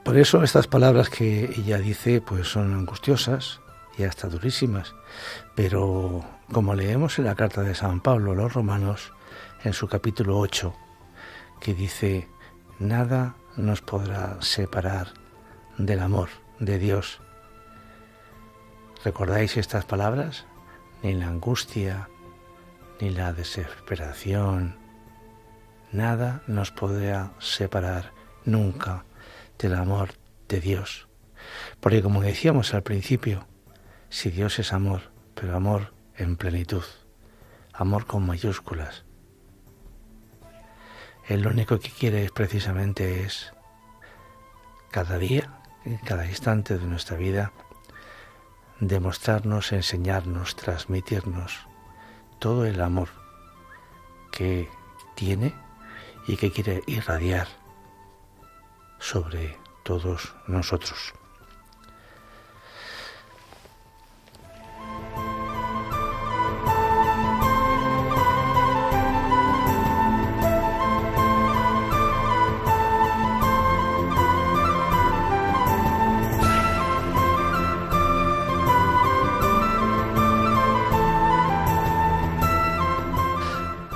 [0.05, 3.61] Por eso estas palabras que ella dice pues son angustiosas
[3.99, 4.95] y hasta durísimas,
[5.55, 9.13] pero como leemos en la carta de San Pablo a los romanos,
[9.65, 10.75] en su capítulo 8,
[11.61, 12.29] que dice,
[12.79, 15.09] nada nos podrá separar
[15.79, 17.21] del amor de Dios.
[19.05, 20.47] ¿Recordáis estas palabras?
[21.03, 22.09] Ni la angustia,
[23.01, 24.77] ni la desesperación,
[25.93, 28.12] nada nos podrá separar
[28.45, 29.05] nunca
[29.59, 30.11] del amor
[30.49, 31.09] de Dios.
[31.81, 33.47] Porque como decíamos al principio,
[34.09, 36.85] si Dios es amor, pero amor en plenitud,
[37.73, 39.06] amor con mayúsculas,
[41.29, 43.53] Él único que quiere es precisamente es
[44.91, 47.53] cada día, en cada instante de nuestra vida,
[48.81, 51.67] demostrarnos, enseñarnos, transmitirnos
[52.39, 53.09] todo el amor
[54.31, 54.69] que
[55.15, 55.53] tiene
[56.29, 57.49] y que quiere irradiar
[58.99, 61.15] sobre todos nosotros.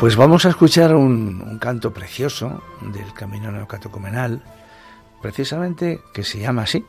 [0.00, 4.42] Pues vamos a escuchar un, canto precioso del Camino Neocatocomenal
[5.20, 6.86] precisamente que se llama así,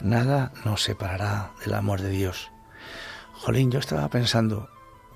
[0.00, 2.50] nada nos separará del amor de Dios.
[3.34, 4.68] Jolín, yo estaba pensando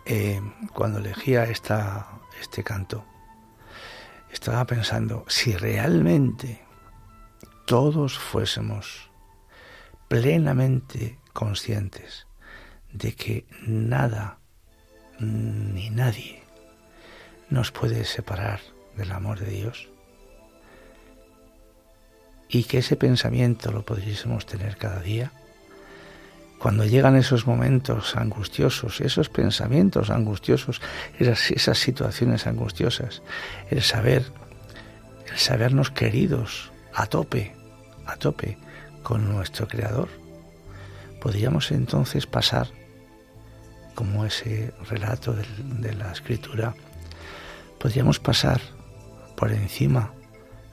[0.05, 0.41] eh,
[0.73, 2.07] cuando elegía esta,
[2.41, 3.05] este canto,
[4.31, 6.65] estaba pensando si realmente
[7.65, 9.11] todos fuésemos
[10.07, 12.29] plenamente conscientes
[12.93, 14.39] de que nada
[15.19, 16.46] ni nadie
[17.51, 18.61] nos puede separar
[18.97, 19.89] del amor de Dios,
[22.49, 25.33] y que ese pensamiento lo podríamos tener cada día.
[26.59, 30.81] Cuando llegan esos momentos angustiosos, esos pensamientos angustiosos,
[31.19, 33.23] esas, esas situaciones angustiosas,
[33.69, 34.25] el saber,
[35.31, 37.55] el sabernos queridos a tope,
[38.07, 38.57] a tope
[39.03, 40.09] con nuestro Creador,
[41.21, 42.69] podríamos entonces pasar,
[43.95, 46.75] como ese relato de, de la Escritura,
[47.79, 48.61] podríamos pasar
[49.37, 50.12] por encima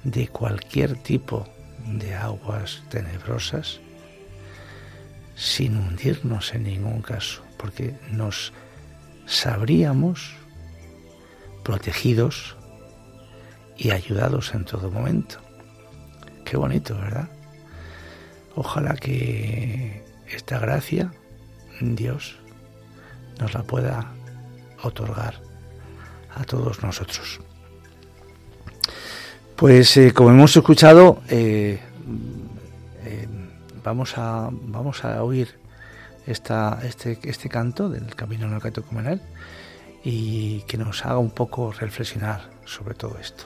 [0.04, 1.48] de cualquier tipo
[1.86, 3.80] de aguas tenebrosas
[5.36, 8.54] sin hundirnos en ningún caso, porque nos
[9.26, 10.36] sabríamos
[11.64, 12.56] protegidos
[13.78, 15.40] y ayudados en todo momento.
[16.46, 17.30] Qué bonito, ¿verdad?
[18.56, 21.12] Ojalá que esta gracia
[21.82, 22.38] Dios
[23.40, 24.12] nos la pueda
[24.84, 25.42] otorgar
[26.36, 27.40] a todos nosotros.
[29.56, 31.80] Pues eh, como hemos escuchado, eh,
[33.06, 33.28] eh,
[33.84, 35.56] vamos, a, vamos a oír
[36.26, 39.22] esta, este, este canto del Camino Comunal
[40.04, 43.46] y que nos haga un poco reflexionar sobre todo esto.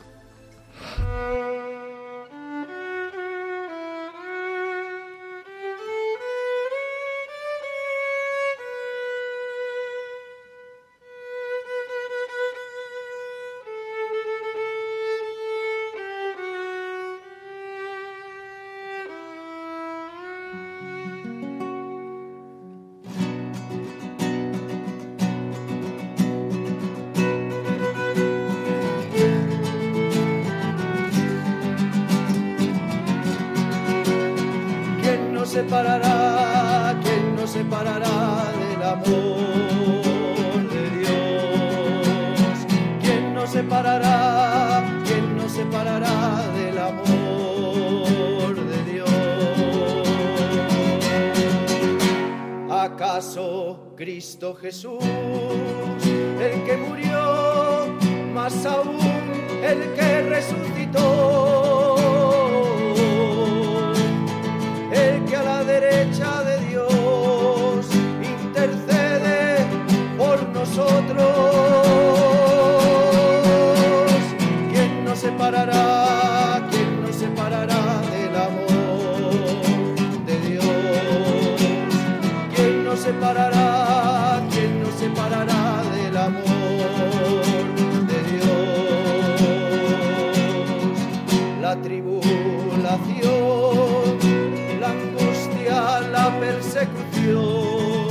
[96.39, 98.07] Persecución,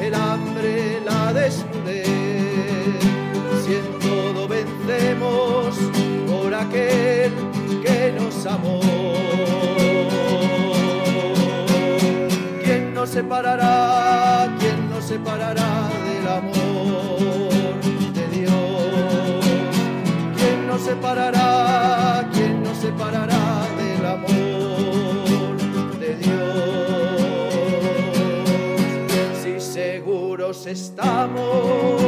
[0.00, 2.06] el hambre, la desnudez,
[3.64, 5.42] si en todo vencemos
[6.62, 7.32] aquel
[7.84, 8.80] que nos amó.
[12.64, 14.54] ¿Quién nos separará?
[14.58, 17.80] ¿Quién nos separará del amor
[18.14, 19.44] de Dios?
[20.36, 22.31] ¿Quién nos separará?
[30.66, 32.02] Estamos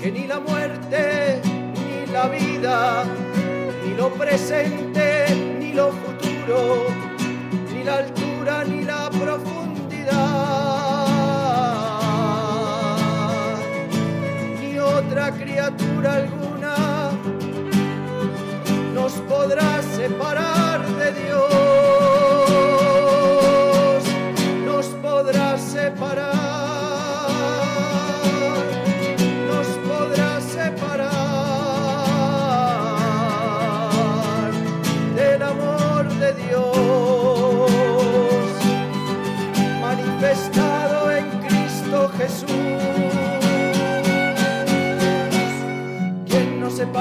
[0.00, 1.46] que ni la muerte
[2.16, 3.04] la vida,
[3.84, 5.26] ni lo presente,
[5.60, 6.86] ni lo futuro,
[7.74, 10.16] ni la altura, ni la profundidad,
[14.60, 16.76] ni otra criatura alguna
[18.94, 22.15] nos podrá separar de Dios,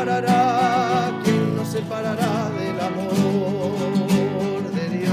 [0.06, 1.20] separará?
[1.24, 5.12] ¿Quién nos separará del amor de Dios?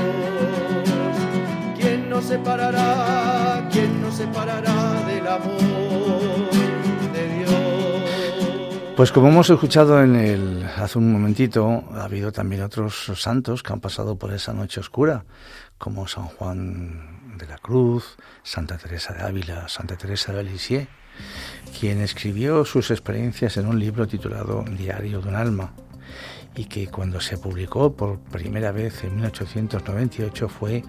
[1.79, 3.69] ¿Quién nos separará?
[3.73, 6.51] ¿Quién nos separará del amor
[7.15, 8.93] de Dios?
[8.95, 13.73] Pues como hemos escuchado en el hace un momentito, ha habido también otros santos que
[13.73, 15.25] han pasado por esa noche oscura,
[15.79, 17.12] como San Juan
[17.43, 20.89] de la Cruz, Santa Teresa de Ávila, Santa Teresa de Lisieux
[21.79, 25.73] quien escribió sus experiencias en un libro titulado Diario de un alma
[26.55, 30.83] y que cuando se publicó por primera vez en 1898 fue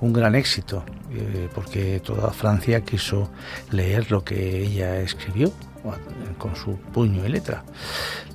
[0.00, 3.30] un gran éxito eh, porque toda Francia quiso
[3.70, 5.52] leer lo que ella escribió
[6.38, 7.62] con su puño y letra.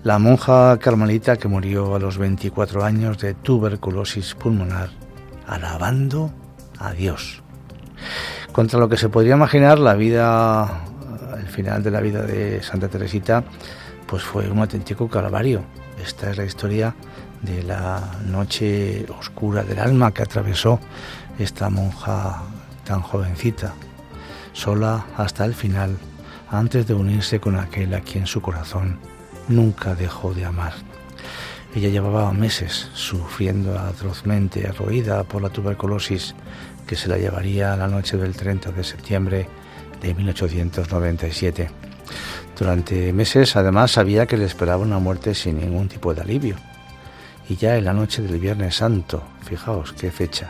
[0.04, 4.92] La monja carmelita que murió a los 24 años de tuberculosis pulmonar,
[5.48, 6.32] alabando
[6.78, 7.39] a Dios.
[8.52, 10.82] Contra lo que se podría imaginar, la vida
[11.50, 13.44] final de la vida de Santa Teresita
[14.08, 15.64] pues fue un auténtico calvario.
[16.02, 16.96] Esta es la historia
[17.42, 20.80] de la noche oscura del alma que atravesó
[21.38, 22.42] esta monja
[22.86, 23.74] tan jovencita,
[24.54, 25.98] sola hasta el final,
[26.50, 28.98] antes de unirse con aquel a quien su corazón
[29.48, 30.74] nunca dejó de amar.
[31.76, 36.34] Ella llevaba meses sufriendo atrozmente, roída por la tuberculosis
[36.90, 39.48] que se la llevaría la noche del 30 de septiembre
[40.02, 41.70] de 1897.
[42.58, 46.56] Durante meses además sabía que le esperaba una muerte sin ningún tipo de alivio.
[47.48, 50.50] Y ya en la noche del Viernes Santo, fijaos qué fecha,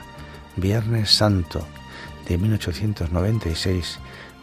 [0.55, 1.67] Viernes Santo
[2.25, 3.99] de 1896,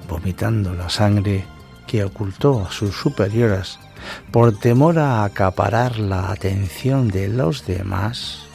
[0.07, 1.47] vomitando la sangre
[1.87, 3.79] que ocultó a sus superioras
[4.31, 8.46] por temor a acaparar la atención de los demás,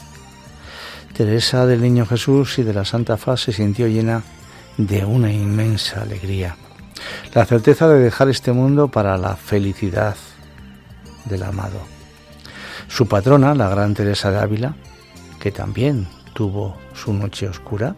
[1.14, 4.24] Teresa del Niño Jesús y de la Santa Faz se sintió llena
[4.78, 6.56] de una inmensa alegría.
[7.34, 10.16] La certeza de dejar este mundo para la felicidad
[11.26, 11.82] del amado.
[12.88, 14.76] Su patrona, la gran Teresa de Ávila,
[15.40, 17.96] que también tuvo su noche oscura,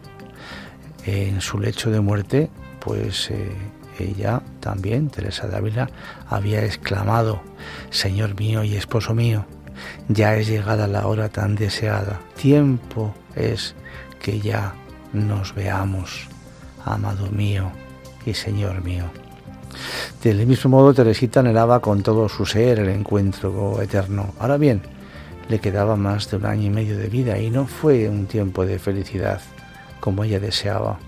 [1.06, 2.50] en su lecho de muerte,
[2.80, 3.52] pues eh,
[3.98, 5.90] ella también, Teresa de Ávila,
[6.28, 7.42] había exclamado,
[7.90, 9.46] Señor mío y esposo mío,
[10.08, 13.74] ya es llegada la hora tan deseada, tiempo es
[14.20, 14.74] que ya
[15.12, 16.28] nos veamos,
[16.84, 17.70] amado mío
[18.26, 19.04] y Señor mío.
[20.22, 24.34] Del mismo modo, Teresita anhelaba con todo su ser el encuentro eterno.
[24.38, 24.82] Ahora bien,
[25.48, 28.64] le quedaba más de un año y medio de vida y no fue un tiempo
[28.64, 29.40] de felicidad
[30.00, 30.98] como ella deseaba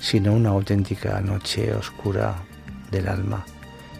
[0.00, 2.34] sino una auténtica noche oscura
[2.90, 3.44] del alma,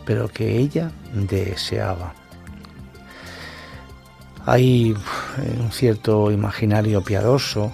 [0.05, 2.15] pero que ella deseaba.
[4.47, 4.95] Hay
[5.59, 7.73] un cierto imaginario piadoso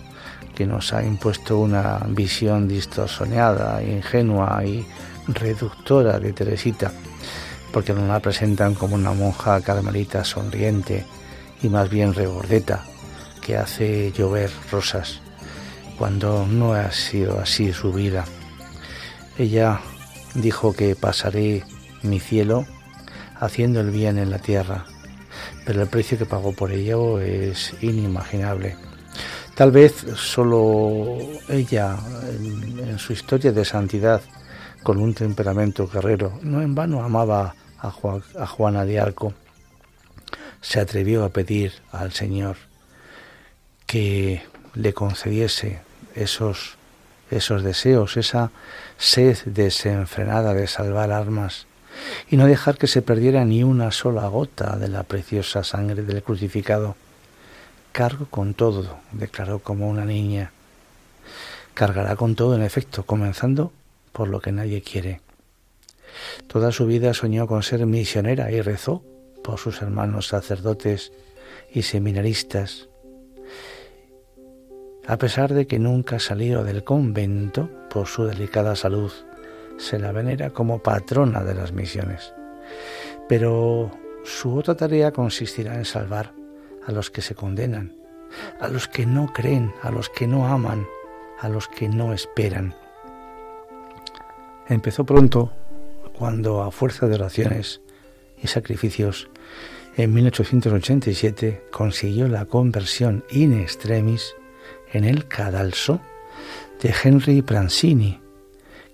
[0.54, 4.84] que nos ha impuesto una visión distorsionada, ingenua y
[5.28, 6.90] reductora de Teresita,
[7.72, 11.04] porque nos la presentan como una monja carmelita sonriente
[11.62, 12.84] y más bien regordeta,
[13.42, 15.20] que hace llover rosas
[15.98, 18.24] cuando no ha sido así su vida.
[19.38, 19.80] Ella
[20.34, 21.64] dijo que pasaré
[22.02, 22.66] mi cielo
[23.38, 24.86] haciendo el bien en la tierra,
[25.66, 28.76] pero el precio que pagó por ello es inimaginable.
[29.56, 31.96] Tal vez solo ella,
[32.30, 34.22] en, su historia de santidad,
[34.84, 37.92] con un temperamento guerrero, no en vano amaba a,
[38.38, 39.34] a Juana de Arco,
[40.60, 42.56] se atrevió a pedir al Señor
[43.86, 44.42] que
[44.74, 45.80] le concediese
[46.14, 46.76] esos,
[47.28, 48.52] esos deseos, esa
[48.98, 51.66] sed desenfrenada de salvar armas
[52.30, 56.22] y no dejar que se perdiera ni una sola gota de la preciosa sangre del
[56.22, 56.96] crucificado.
[57.92, 60.52] Cargo con todo, declaró como una niña.
[61.74, 63.72] Cargará con todo, en efecto, comenzando
[64.12, 65.20] por lo que nadie quiere.
[66.46, 69.02] Toda su vida soñó con ser misionera y rezó
[69.42, 71.12] por sus hermanos sacerdotes
[71.72, 72.88] y seminaristas,
[75.06, 79.12] a pesar de que nunca salió del convento por su delicada salud,
[79.78, 82.32] se la venera como patrona de las misiones.
[83.28, 83.90] Pero
[84.24, 86.32] su otra tarea consistirá en salvar
[86.86, 87.94] a los que se condenan,
[88.60, 90.86] a los que no creen, a los que no aman,
[91.40, 92.74] a los que no esperan.
[94.68, 95.52] Empezó pronto
[96.12, 97.80] cuando a fuerza de oraciones
[98.42, 99.28] y sacrificios
[99.96, 104.34] en 1887 consiguió la conversión in extremis
[104.92, 106.00] en el cadalso
[106.82, 108.20] de Henry Prancini,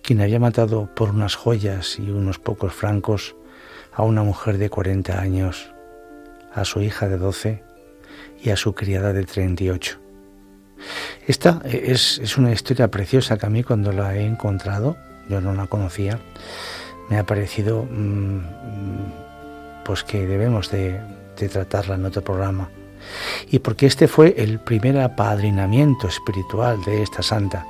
[0.03, 3.37] quien había matado por unas joyas y unos pocos francos
[3.93, 5.73] a una mujer de 40 años,
[6.53, 7.63] a su hija de 12
[8.43, 9.99] y a su criada de 38.
[11.27, 14.97] Esta es, una historia preciosa que a mí cuando la he encontrado,
[15.29, 16.19] yo no la conocía,
[17.09, 18.41] me ha parecido mm,
[19.85, 21.01] pues que debemos de,
[21.39, 22.69] de tratarla en otro programa
[23.51, 27.67] y porque este fue el primer apadrinamiento espiritual de esta santa.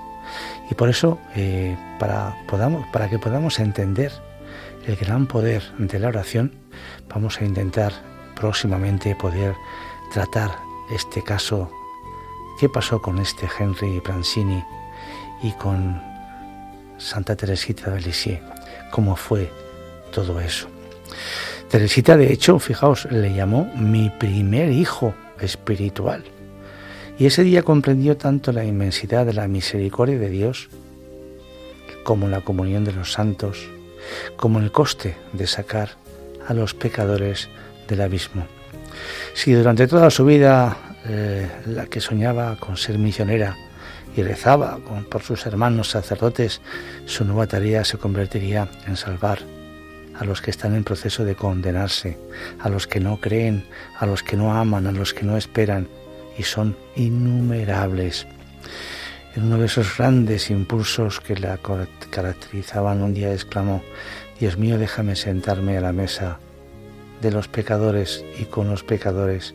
[0.73, 4.11] Y por eso, eh, para, podamos, para que podamos entender
[4.87, 6.51] el gran poder de la oración,
[7.11, 7.93] vamos a intentar
[8.35, 9.55] próximamente poder
[10.15, 10.51] tratar
[10.91, 11.71] este caso,
[12.59, 14.65] qué pasó con este Henry Prancini
[15.43, 16.01] y con
[16.97, 18.41] Santa Teresita de Lisieux,
[18.91, 19.53] cómo fue
[20.11, 20.69] todo eso.
[21.69, 26.25] Teresita, de hecho, fijaos, le llamó mi primer hijo espiritual.
[27.23, 30.69] Y ese día comprendió tanto la inmensidad de la misericordia de Dios
[32.03, 33.71] como la comunión de los santos,
[34.35, 35.91] como el coste de sacar
[36.49, 37.49] a los pecadores
[37.87, 38.45] del abismo.
[39.35, 43.57] Si durante toda su vida eh, la que soñaba con ser misionera
[44.17, 46.61] y rezaba por sus hermanos sacerdotes,
[47.05, 49.39] su nueva tarea se convertiría en salvar
[50.19, 52.19] a los que están en proceso de condenarse,
[52.59, 53.65] a los que no creen,
[53.97, 55.87] a los que no aman, a los que no esperan,
[56.43, 58.27] son innumerables.
[59.35, 61.59] En uno de esos grandes impulsos que la
[62.11, 63.83] caracterizaban, un día exclamó,
[64.39, 66.39] Dios mío, déjame sentarme a la mesa
[67.23, 69.55] de los pecadores y con los pecadores,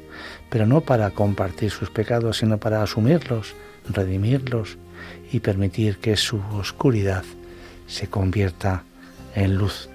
[0.49, 3.53] pero no para compartir sus pecados, sino para asumirlos,
[3.89, 4.77] redimirlos
[5.31, 7.23] y permitir que su oscuridad
[7.87, 8.83] se convierta
[9.35, 9.89] en luz.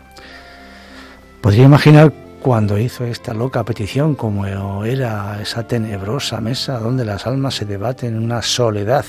[1.41, 2.13] Podría imaginar
[2.43, 8.17] cuando hizo esta loca petición como era esa tenebrosa mesa donde las almas se debaten
[8.17, 9.05] en una soledad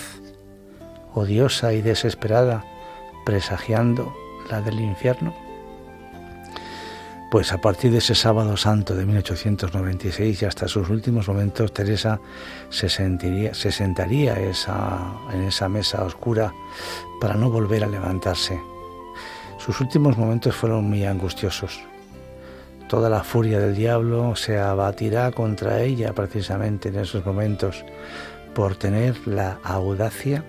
[1.15, 2.63] odiosa y desesperada,
[3.25, 4.13] presagiando
[4.51, 5.33] la del infierno.
[7.31, 12.19] Pues a partir de ese sábado santo de 1896 y hasta sus últimos momentos, Teresa
[12.69, 16.53] se, sentiría, se sentaría en esa mesa oscura
[17.19, 18.59] para no volver a levantarse.
[19.57, 21.92] Sus últimos momentos fueron muy angustiosos.
[22.93, 27.83] Toda la furia del diablo se abatirá contra ella precisamente en esos momentos
[28.53, 30.45] por tener la audacia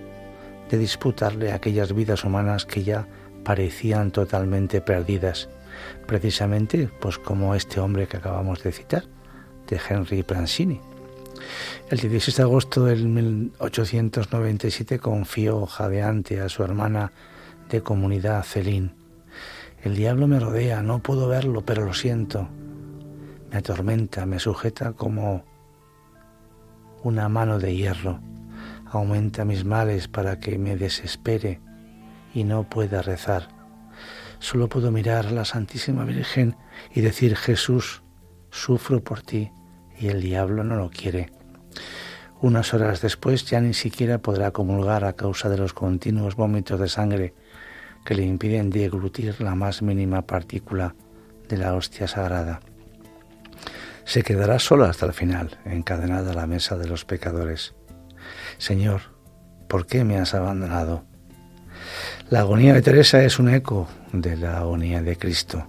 [0.69, 3.07] de disputarle aquellas vidas humanas que ya
[3.43, 5.49] parecían totalmente perdidas
[6.05, 9.05] precisamente pues como este hombre que acabamos de citar,
[9.67, 10.79] de Henry Prancini.
[11.89, 17.11] El 16 de agosto del 1897 confió jadeante a su hermana
[17.71, 19.04] de comunidad Celine.
[19.85, 22.49] El diablo me rodea, no puedo verlo, pero lo siento.
[23.49, 25.45] Me atormenta, me sujeta como
[27.03, 28.19] una mano de hierro.
[28.87, 31.61] Aumenta mis males para que me desespere
[32.33, 33.55] y no pueda rezar
[34.39, 36.55] solo puedo mirar a la Santísima Virgen
[36.93, 38.03] y decir, Jesús,
[38.51, 39.51] sufro por ti
[39.97, 41.31] y el diablo no lo quiere.
[42.41, 46.89] Unas horas después ya ni siquiera podrá comulgar a causa de los continuos vómitos de
[46.89, 47.33] sangre
[48.05, 50.95] que le impiden deglutir la más mínima partícula
[51.49, 52.61] de la hostia sagrada.
[54.05, 57.73] Se quedará sola hasta el final, encadenada a la mesa de los pecadores.
[58.59, 59.01] Señor,
[59.67, 61.03] ¿por qué me has abandonado?
[62.29, 65.67] La agonía de Teresa es un eco de la agonía de Cristo.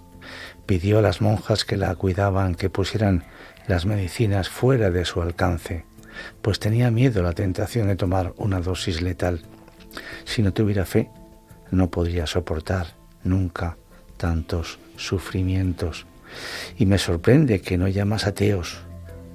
[0.66, 3.24] Pidió a las monjas que la cuidaban que pusieran
[3.66, 5.84] las medicinas fuera de su alcance,
[6.43, 9.43] pues tenía miedo la tentación de tomar una dosis letal.
[10.24, 11.11] Si no tuviera fe,
[11.70, 12.94] no podría soportar
[13.24, 13.76] nunca
[14.16, 16.06] tantos sufrimientos.
[16.78, 18.80] Y me sorprende que no haya más ateos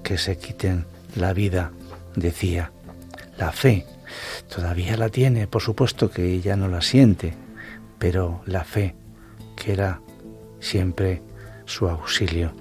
[0.03, 1.71] que se quiten la vida,
[2.15, 2.71] decía.
[3.37, 3.85] La fe
[4.53, 7.33] Todavía la tiene, por supuesto que ella no la siente,
[7.99, 8.95] pero la fe,
[9.55, 10.01] que era
[10.59, 11.21] siempre
[11.65, 12.53] su auxilio.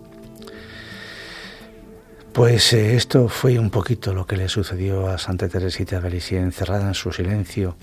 [2.33, 6.45] Pues eh, esto fue un poquito lo que le sucedió a Santa Teresita de Lisieux,
[6.45, 7.77] encerrada en su silencio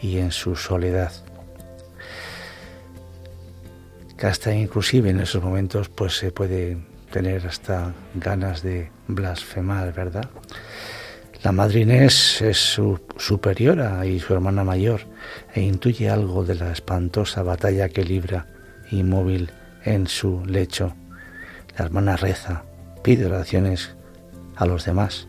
[0.00, 1.12] y en su soledad.
[4.20, 6.76] Que hasta inclusive en esos momentos pues se puede
[7.10, 10.28] tener hasta ganas de blasfemar, ¿verdad?
[11.42, 15.00] La madre Inés es su superiora y su hermana mayor
[15.54, 18.46] e intuye algo de la espantosa batalla que libra
[18.90, 19.50] inmóvil
[19.86, 20.94] en su lecho.
[21.78, 22.64] La hermana reza,
[23.02, 23.94] pide oraciones
[24.54, 25.28] a los demás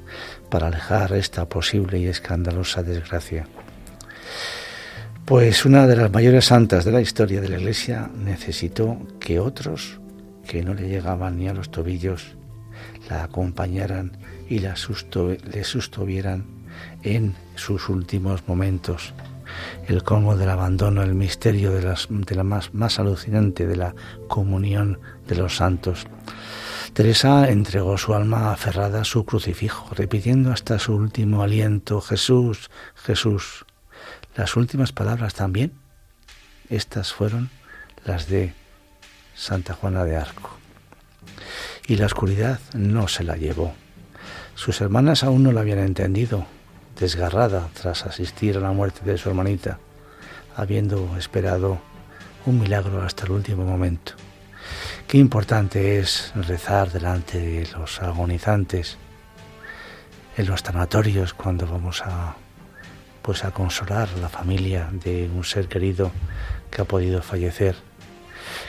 [0.50, 3.48] para alejar esta posible y escandalosa desgracia.
[5.26, 10.00] Pues una de las mayores santas de la historia de la Iglesia necesitó que otros,
[10.46, 12.36] que no le llegaban ni a los tobillos,
[13.10, 14.18] la acompañaran
[14.50, 16.46] y la le sustuvieran
[17.04, 19.14] en sus últimos momentos.
[19.88, 23.96] El colmo del abandono, el misterio de, las, de la más, más alucinante de la
[24.28, 26.08] comunión de los santos.
[26.94, 33.66] Teresa entregó su alma aferrada a su crucifijo, repitiendo hasta su último aliento, Jesús, Jesús.
[34.36, 35.74] Las últimas palabras también,
[36.70, 37.50] estas fueron
[38.06, 38.54] las de
[39.36, 40.58] Santa Juana de Arco.
[41.86, 43.74] Y la oscuridad no se la llevó.
[44.56, 46.46] Sus hermanas aún no la habían entendido,
[46.98, 49.80] desgarrada tras asistir a la muerte de su hermanita,
[50.56, 51.82] habiendo esperado
[52.46, 54.14] un milagro hasta el último momento.
[55.08, 58.98] Qué importante es rezar delante de los agonizantes
[60.38, 62.38] en los tanatorios cuando vamos a
[63.22, 66.12] pues a consolar la familia de un ser querido
[66.70, 67.76] que ha podido fallecer,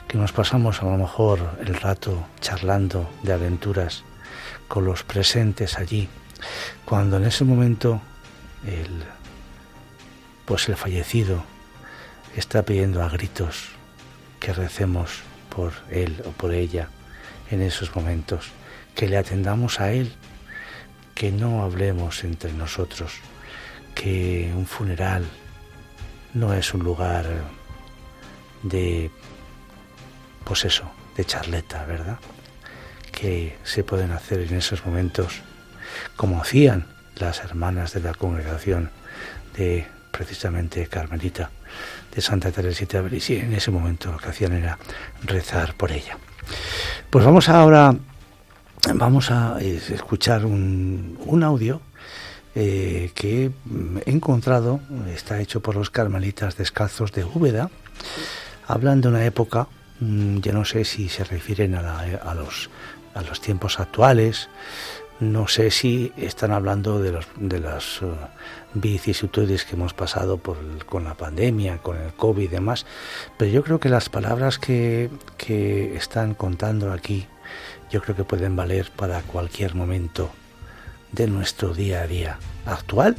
[0.09, 4.05] que nos pasamos a lo mejor el rato charlando de aventuras
[4.69, 6.09] con los presentes allí,
[6.85, 8.01] cuando en ese momento
[8.67, 9.05] el,
[10.45, 11.45] pues el fallecido
[12.37, 13.71] está pidiendo a gritos
[14.41, 15.23] que recemos
[15.55, 16.89] por él o por ella
[17.51, 18.51] en esos momentos,
[18.95, 20.13] que le atendamos a él,
[21.15, 23.13] que no hablemos entre nosotros,
[23.95, 25.24] que un funeral
[26.34, 27.26] no es un lugar
[28.62, 29.11] de,
[30.45, 32.18] pues eso, de charleta, ¿verdad?
[33.22, 35.43] que se pueden hacer en esos momentos,
[36.16, 36.86] como hacían
[37.16, 38.90] las hermanas de la congregación
[39.57, 41.51] de precisamente Carmelita,
[42.12, 44.78] de Santa Teresita de en ese momento lo que hacían era
[45.22, 46.18] rezar por ella.
[47.11, 47.95] Pues vamos ahora
[48.95, 51.80] vamos a escuchar un, un audio
[52.55, 53.51] eh, que
[54.05, 54.81] he encontrado,
[55.15, 57.71] está hecho por los carmelitas descalzos de Úbeda,
[58.67, 59.69] hablan de una época,
[60.01, 62.69] mm, yo no sé si se refieren a, a, los,
[63.15, 64.49] a los tiempos actuales,
[65.21, 68.17] no sé si están hablando de, los, de las uh,
[68.75, 72.87] vicisitudes que hemos pasado por, con la pandemia, con el COVID y demás,
[73.39, 77.27] pero yo creo que las palabras que, que están contando aquí,
[77.91, 80.31] yo creo que pueden valer para cualquier momento
[81.13, 83.17] de nuestro día a día actual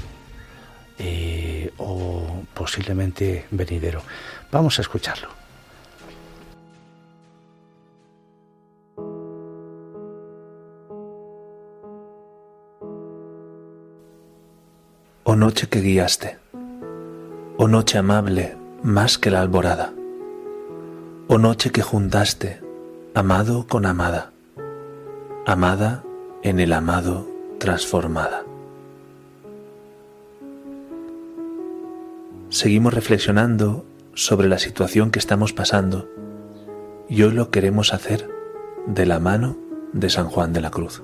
[0.99, 4.01] eh, o posiblemente venidero.
[4.51, 5.29] Vamos a escucharlo.
[15.25, 16.37] Oh noche que guiaste,
[17.57, 19.93] oh noche amable más que la alborada,
[21.27, 22.61] oh noche que juntaste
[23.15, 24.31] amado con amada,
[25.47, 26.03] amada
[26.43, 27.32] en el amado
[27.63, 28.43] transformada.
[32.49, 36.09] Seguimos reflexionando sobre la situación que estamos pasando
[37.07, 38.29] y hoy lo queremos hacer
[38.85, 39.55] de la mano
[39.93, 41.03] de San Juan de la Cruz.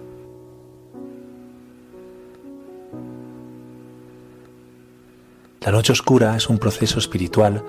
[5.61, 7.63] La noche oscura es un proceso espiritual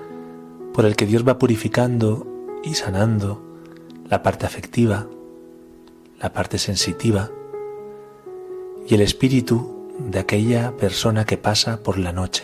[0.73, 2.27] por el que Dios va purificando
[2.61, 3.41] y sanando
[4.09, 5.07] la parte afectiva,
[6.19, 7.31] la parte sensitiva,
[8.87, 12.43] y el espíritu de aquella persona que pasa por la noche.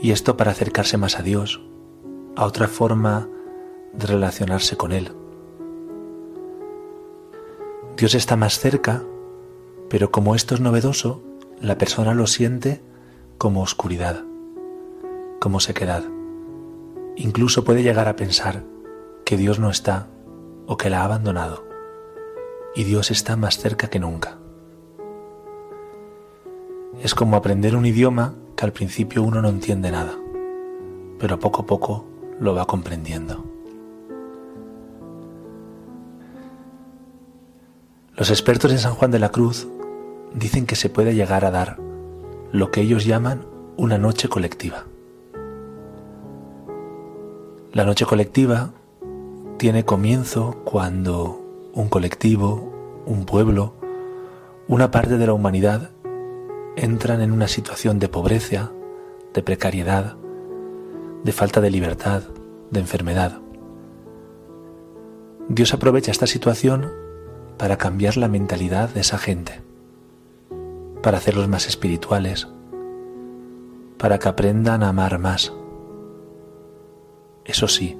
[0.00, 1.60] Y esto para acercarse más a Dios,
[2.36, 3.28] a otra forma
[3.92, 5.12] de relacionarse con Él.
[7.96, 9.02] Dios está más cerca,
[9.88, 11.22] pero como esto es novedoso,
[11.60, 12.82] la persona lo siente
[13.38, 14.24] como oscuridad,
[15.40, 16.04] como sequedad.
[17.16, 18.64] Incluso puede llegar a pensar
[19.24, 20.08] que Dios no está
[20.66, 21.64] o que la ha abandonado.
[22.74, 24.41] Y Dios está más cerca que nunca.
[27.00, 30.12] Es como aprender un idioma que al principio uno no entiende nada,
[31.18, 32.04] pero poco a poco
[32.38, 33.44] lo va comprendiendo.
[38.14, 39.66] Los expertos en San Juan de la Cruz
[40.34, 41.78] dicen que se puede llegar a dar
[42.52, 44.84] lo que ellos llaman una noche colectiva.
[47.72, 48.70] La noche colectiva
[49.56, 51.40] tiene comienzo cuando
[51.72, 52.70] un colectivo,
[53.06, 53.72] un pueblo,
[54.68, 55.91] una parte de la humanidad
[56.76, 58.72] entran en una situación de pobreza,
[59.34, 60.16] de precariedad,
[61.22, 62.22] de falta de libertad,
[62.70, 63.40] de enfermedad.
[65.48, 66.90] Dios aprovecha esta situación
[67.58, 69.60] para cambiar la mentalidad de esa gente,
[71.02, 72.48] para hacerlos más espirituales,
[73.98, 75.52] para que aprendan a amar más.
[77.44, 77.98] Eso sí,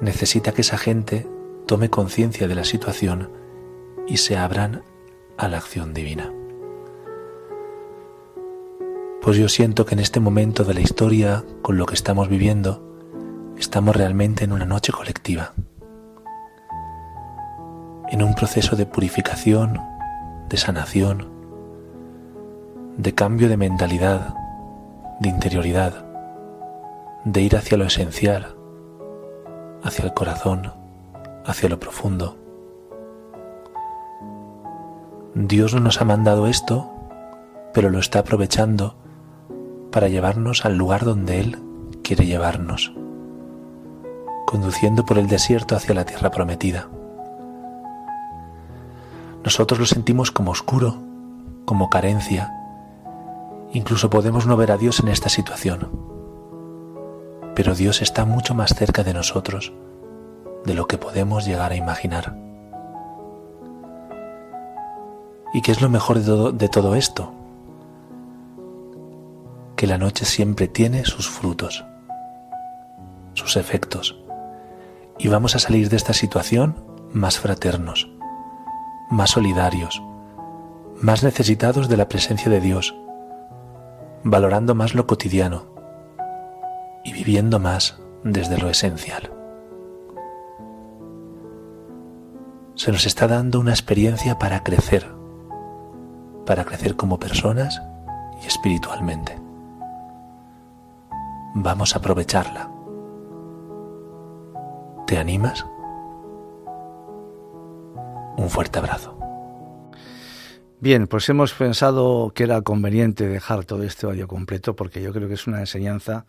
[0.00, 1.28] necesita que esa gente
[1.66, 3.30] tome conciencia de la situación
[4.06, 4.82] y se abran
[5.36, 6.32] a la acción divina.
[9.28, 12.82] Pues yo siento que en este momento de la historia, con lo que estamos viviendo,
[13.58, 15.52] estamos realmente en una noche colectiva,
[18.08, 19.82] en un proceso de purificación,
[20.48, 21.28] de sanación,
[22.96, 24.34] de cambio de mentalidad,
[25.20, 26.06] de interioridad,
[27.26, 28.56] de ir hacia lo esencial,
[29.82, 30.72] hacia el corazón,
[31.44, 32.38] hacia lo profundo.
[35.34, 36.90] Dios no nos ha mandado esto,
[37.74, 38.96] pero lo está aprovechando
[39.90, 41.58] para llevarnos al lugar donde Él
[42.02, 42.92] quiere llevarnos,
[44.46, 46.88] conduciendo por el desierto hacia la tierra prometida.
[49.44, 50.96] Nosotros lo sentimos como oscuro,
[51.64, 52.52] como carencia,
[53.72, 55.90] incluso podemos no ver a Dios en esta situación,
[57.54, 59.72] pero Dios está mucho más cerca de nosotros
[60.64, 62.36] de lo que podemos llegar a imaginar.
[65.54, 67.32] ¿Y qué es lo mejor de todo, de todo esto?
[69.78, 71.84] Que la noche siempre tiene sus frutos,
[73.34, 74.20] sus efectos,
[75.20, 78.10] y vamos a salir de esta situación más fraternos,
[79.08, 80.02] más solidarios,
[81.00, 82.92] más necesitados de la presencia de Dios,
[84.24, 85.66] valorando más lo cotidiano
[87.04, 89.32] y viviendo más desde lo esencial.
[92.74, 95.06] Se nos está dando una experiencia para crecer,
[96.46, 97.80] para crecer como personas
[98.42, 99.47] y espiritualmente
[101.54, 102.70] vamos a aprovecharla.
[105.06, 105.64] ¿Te animas?
[108.36, 109.18] Un fuerte abrazo.
[110.80, 115.26] Bien, pues hemos pensado que era conveniente dejar todo este audio completo porque yo creo
[115.26, 116.24] que es una enseñanza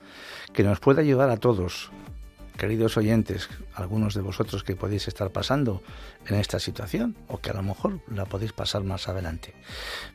[0.53, 1.91] que nos puede ayudar a todos
[2.59, 5.81] queridos oyentes, algunos de vosotros que podéis estar pasando
[6.27, 9.55] en esta situación o que a lo mejor la podéis pasar más adelante.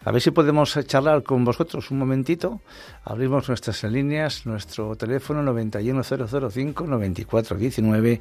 [0.05, 2.61] A ver si podemos charlar con vosotros un momentito.
[3.03, 8.21] Abrimos nuestras líneas, nuestro teléfono 91005 9419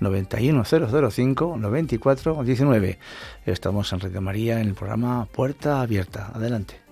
[0.00, 2.98] 91005 9419.
[3.44, 6.30] Estamos en Radio María en el programa Puerta Abierta.
[6.32, 6.83] Adelante.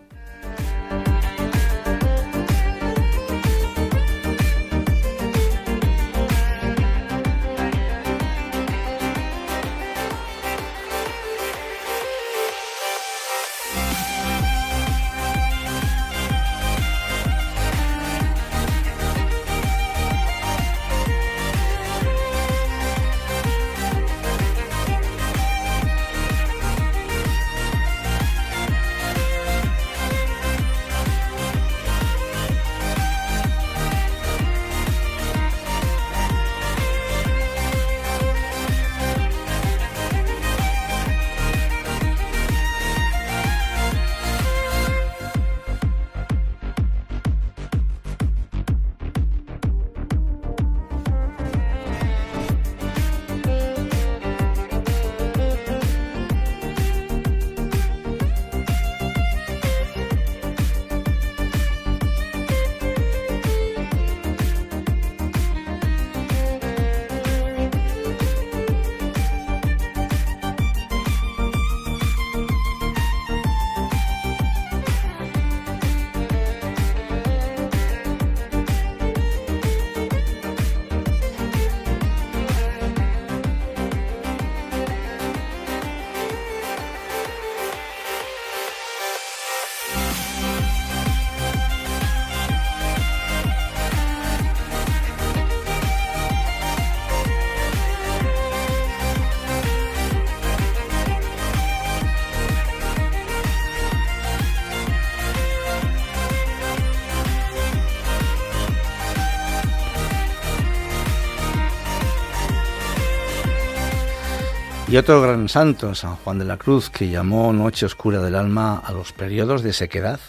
[114.93, 118.76] Y otro gran santo, San Juan de la Cruz, que llamó Noche Oscura del Alma
[118.76, 120.20] a los periodos de sequedad.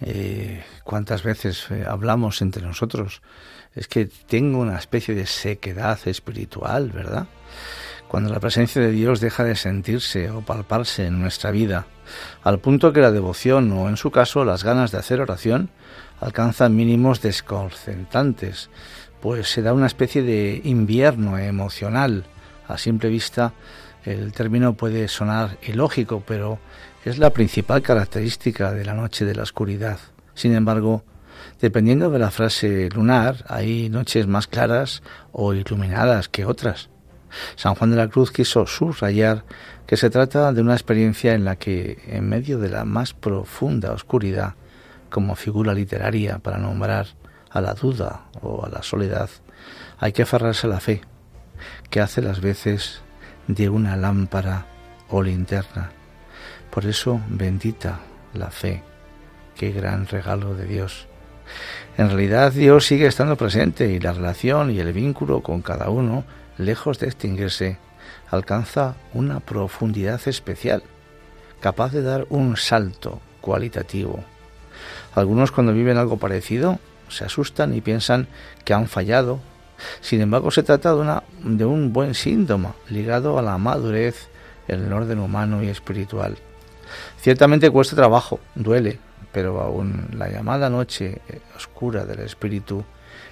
[0.00, 3.22] Eh, ¿Cuántas veces eh, hablamos entre nosotros?
[3.76, 7.28] Es que tengo una especie de sequedad espiritual, ¿verdad?
[8.08, 11.86] Cuando la presencia de Dios deja de sentirse o palparse en nuestra vida,
[12.42, 15.70] al punto que la devoción o, en su caso, las ganas de hacer oración
[16.18, 18.70] alcanzan mínimos desconcentrantes,
[19.20, 22.26] pues se da una especie de invierno emocional
[22.72, 23.52] a simple vista
[24.04, 26.58] el término puede sonar ilógico, pero
[27.04, 29.98] es la principal característica de la noche de la oscuridad.
[30.34, 31.04] Sin embargo,
[31.60, 36.90] dependiendo de la frase lunar, hay noches más claras o iluminadas que otras.
[37.56, 39.44] San Juan de la Cruz quiso subrayar
[39.86, 43.92] que se trata de una experiencia en la que, en medio de la más profunda
[43.92, 44.54] oscuridad,
[45.10, 47.06] como figura literaria para nombrar
[47.50, 49.30] a la duda o a la soledad,
[49.98, 51.02] hay que aferrarse a la fe,
[51.92, 53.02] que hace las veces
[53.46, 54.64] de una lámpara
[55.10, 55.92] o linterna.
[56.70, 58.00] Por eso bendita
[58.32, 58.82] la fe,
[59.54, 61.06] qué gran regalo de Dios.
[61.98, 66.24] En realidad Dios sigue estando presente y la relación y el vínculo con cada uno,
[66.56, 67.76] lejos de extinguirse,
[68.30, 70.82] alcanza una profundidad especial,
[71.60, 74.24] capaz de dar un salto cualitativo.
[75.14, 76.78] Algunos cuando viven algo parecido
[77.10, 78.28] se asustan y piensan
[78.64, 79.40] que han fallado
[80.00, 84.28] sin embargo, se trata de, una, de un buen síntoma ligado a la madurez
[84.68, 86.36] en el orden humano y espiritual.
[87.20, 88.98] Ciertamente cuesta trabajo, duele,
[89.32, 91.20] pero aún la llamada noche
[91.56, 92.84] oscura del espíritu,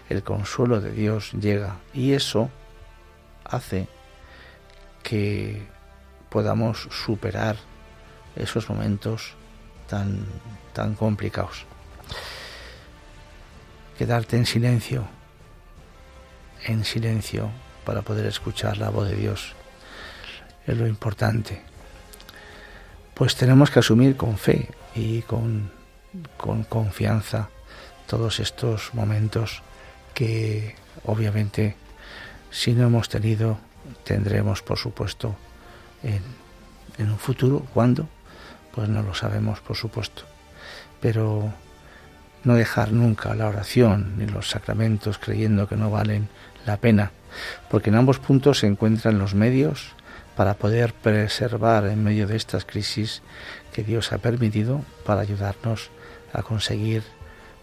[0.09, 2.51] el consuelo de Dios llega y eso
[3.45, 3.87] hace
[5.03, 5.63] que
[6.31, 7.57] podamos superar
[8.37, 9.35] esos momentos
[9.89, 10.25] tan,
[10.73, 11.65] tan complicados.
[13.99, 15.20] Quedarte en silencio
[16.65, 17.51] en silencio
[17.85, 19.55] para poder escuchar la voz de Dios.
[20.67, 21.63] Es lo importante.
[23.15, 25.71] Pues tenemos que asumir con fe y con,
[26.37, 27.49] con confianza
[28.07, 29.63] todos estos momentos
[30.15, 31.77] que obviamente
[32.51, 33.59] si no hemos tenido
[34.05, 35.37] tendremos por supuesto
[36.03, 36.23] en,
[36.99, 37.67] en un futuro.
[37.73, 38.09] ¿Cuándo?
[38.73, 40.23] Pues no lo sabemos por supuesto.
[41.01, 41.53] Pero
[42.45, 46.29] no dejar nunca la oración ni los sacramentos creyendo que no valen
[46.67, 47.13] la pena,
[47.71, 49.93] porque en ambos puntos se encuentran los medios
[50.37, 53.23] para poder preservar en medio de estas crisis
[53.73, 55.91] que Dios ha permitido para ayudarnos
[56.33, 57.03] a conseguir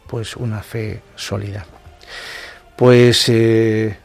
[0.08, 1.66] pues una fe sólida.
[2.76, 3.98] Pues eh,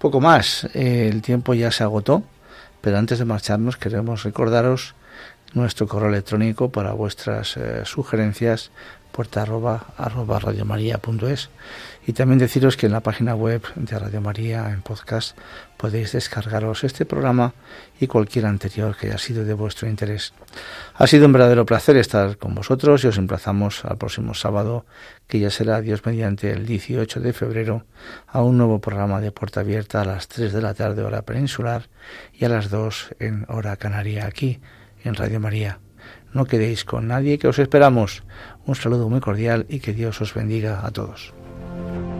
[0.00, 2.22] Poco más, eh, el tiempo ya se agotó,
[2.80, 4.94] pero antes de marcharnos queremos recordaros
[5.52, 8.70] nuestro correo electrónico para vuestras eh, sugerencias
[9.12, 11.50] puerta arroba, arroba radiomaria.es
[12.10, 15.38] y también deciros que en la página web de Radio María en podcast
[15.76, 17.54] podéis descargaros este programa
[18.00, 20.32] y cualquier anterior que haya sido de vuestro interés.
[20.96, 24.86] Ha sido un verdadero placer estar con vosotros y os emplazamos al próximo sábado,
[25.28, 27.84] que ya será Dios mediante el 18 de febrero,
[28.26, 31.90] a un nuevo programa de Puerta Abierta a las 3 de la tarde hora peninsular
[32.34, 34.58] y a las 2 en hora canaria aquí
[35.04, 35.78] en Radio María.
[36.32, 38.24] No quedéis con nadie que os esperamos.
[38.66, 41.34] Un saludo muy cordial y que Dios os bendiga a todos.
[41.74, 42.19] thank you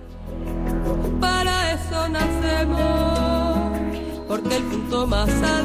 [5.25, 5.60] Porque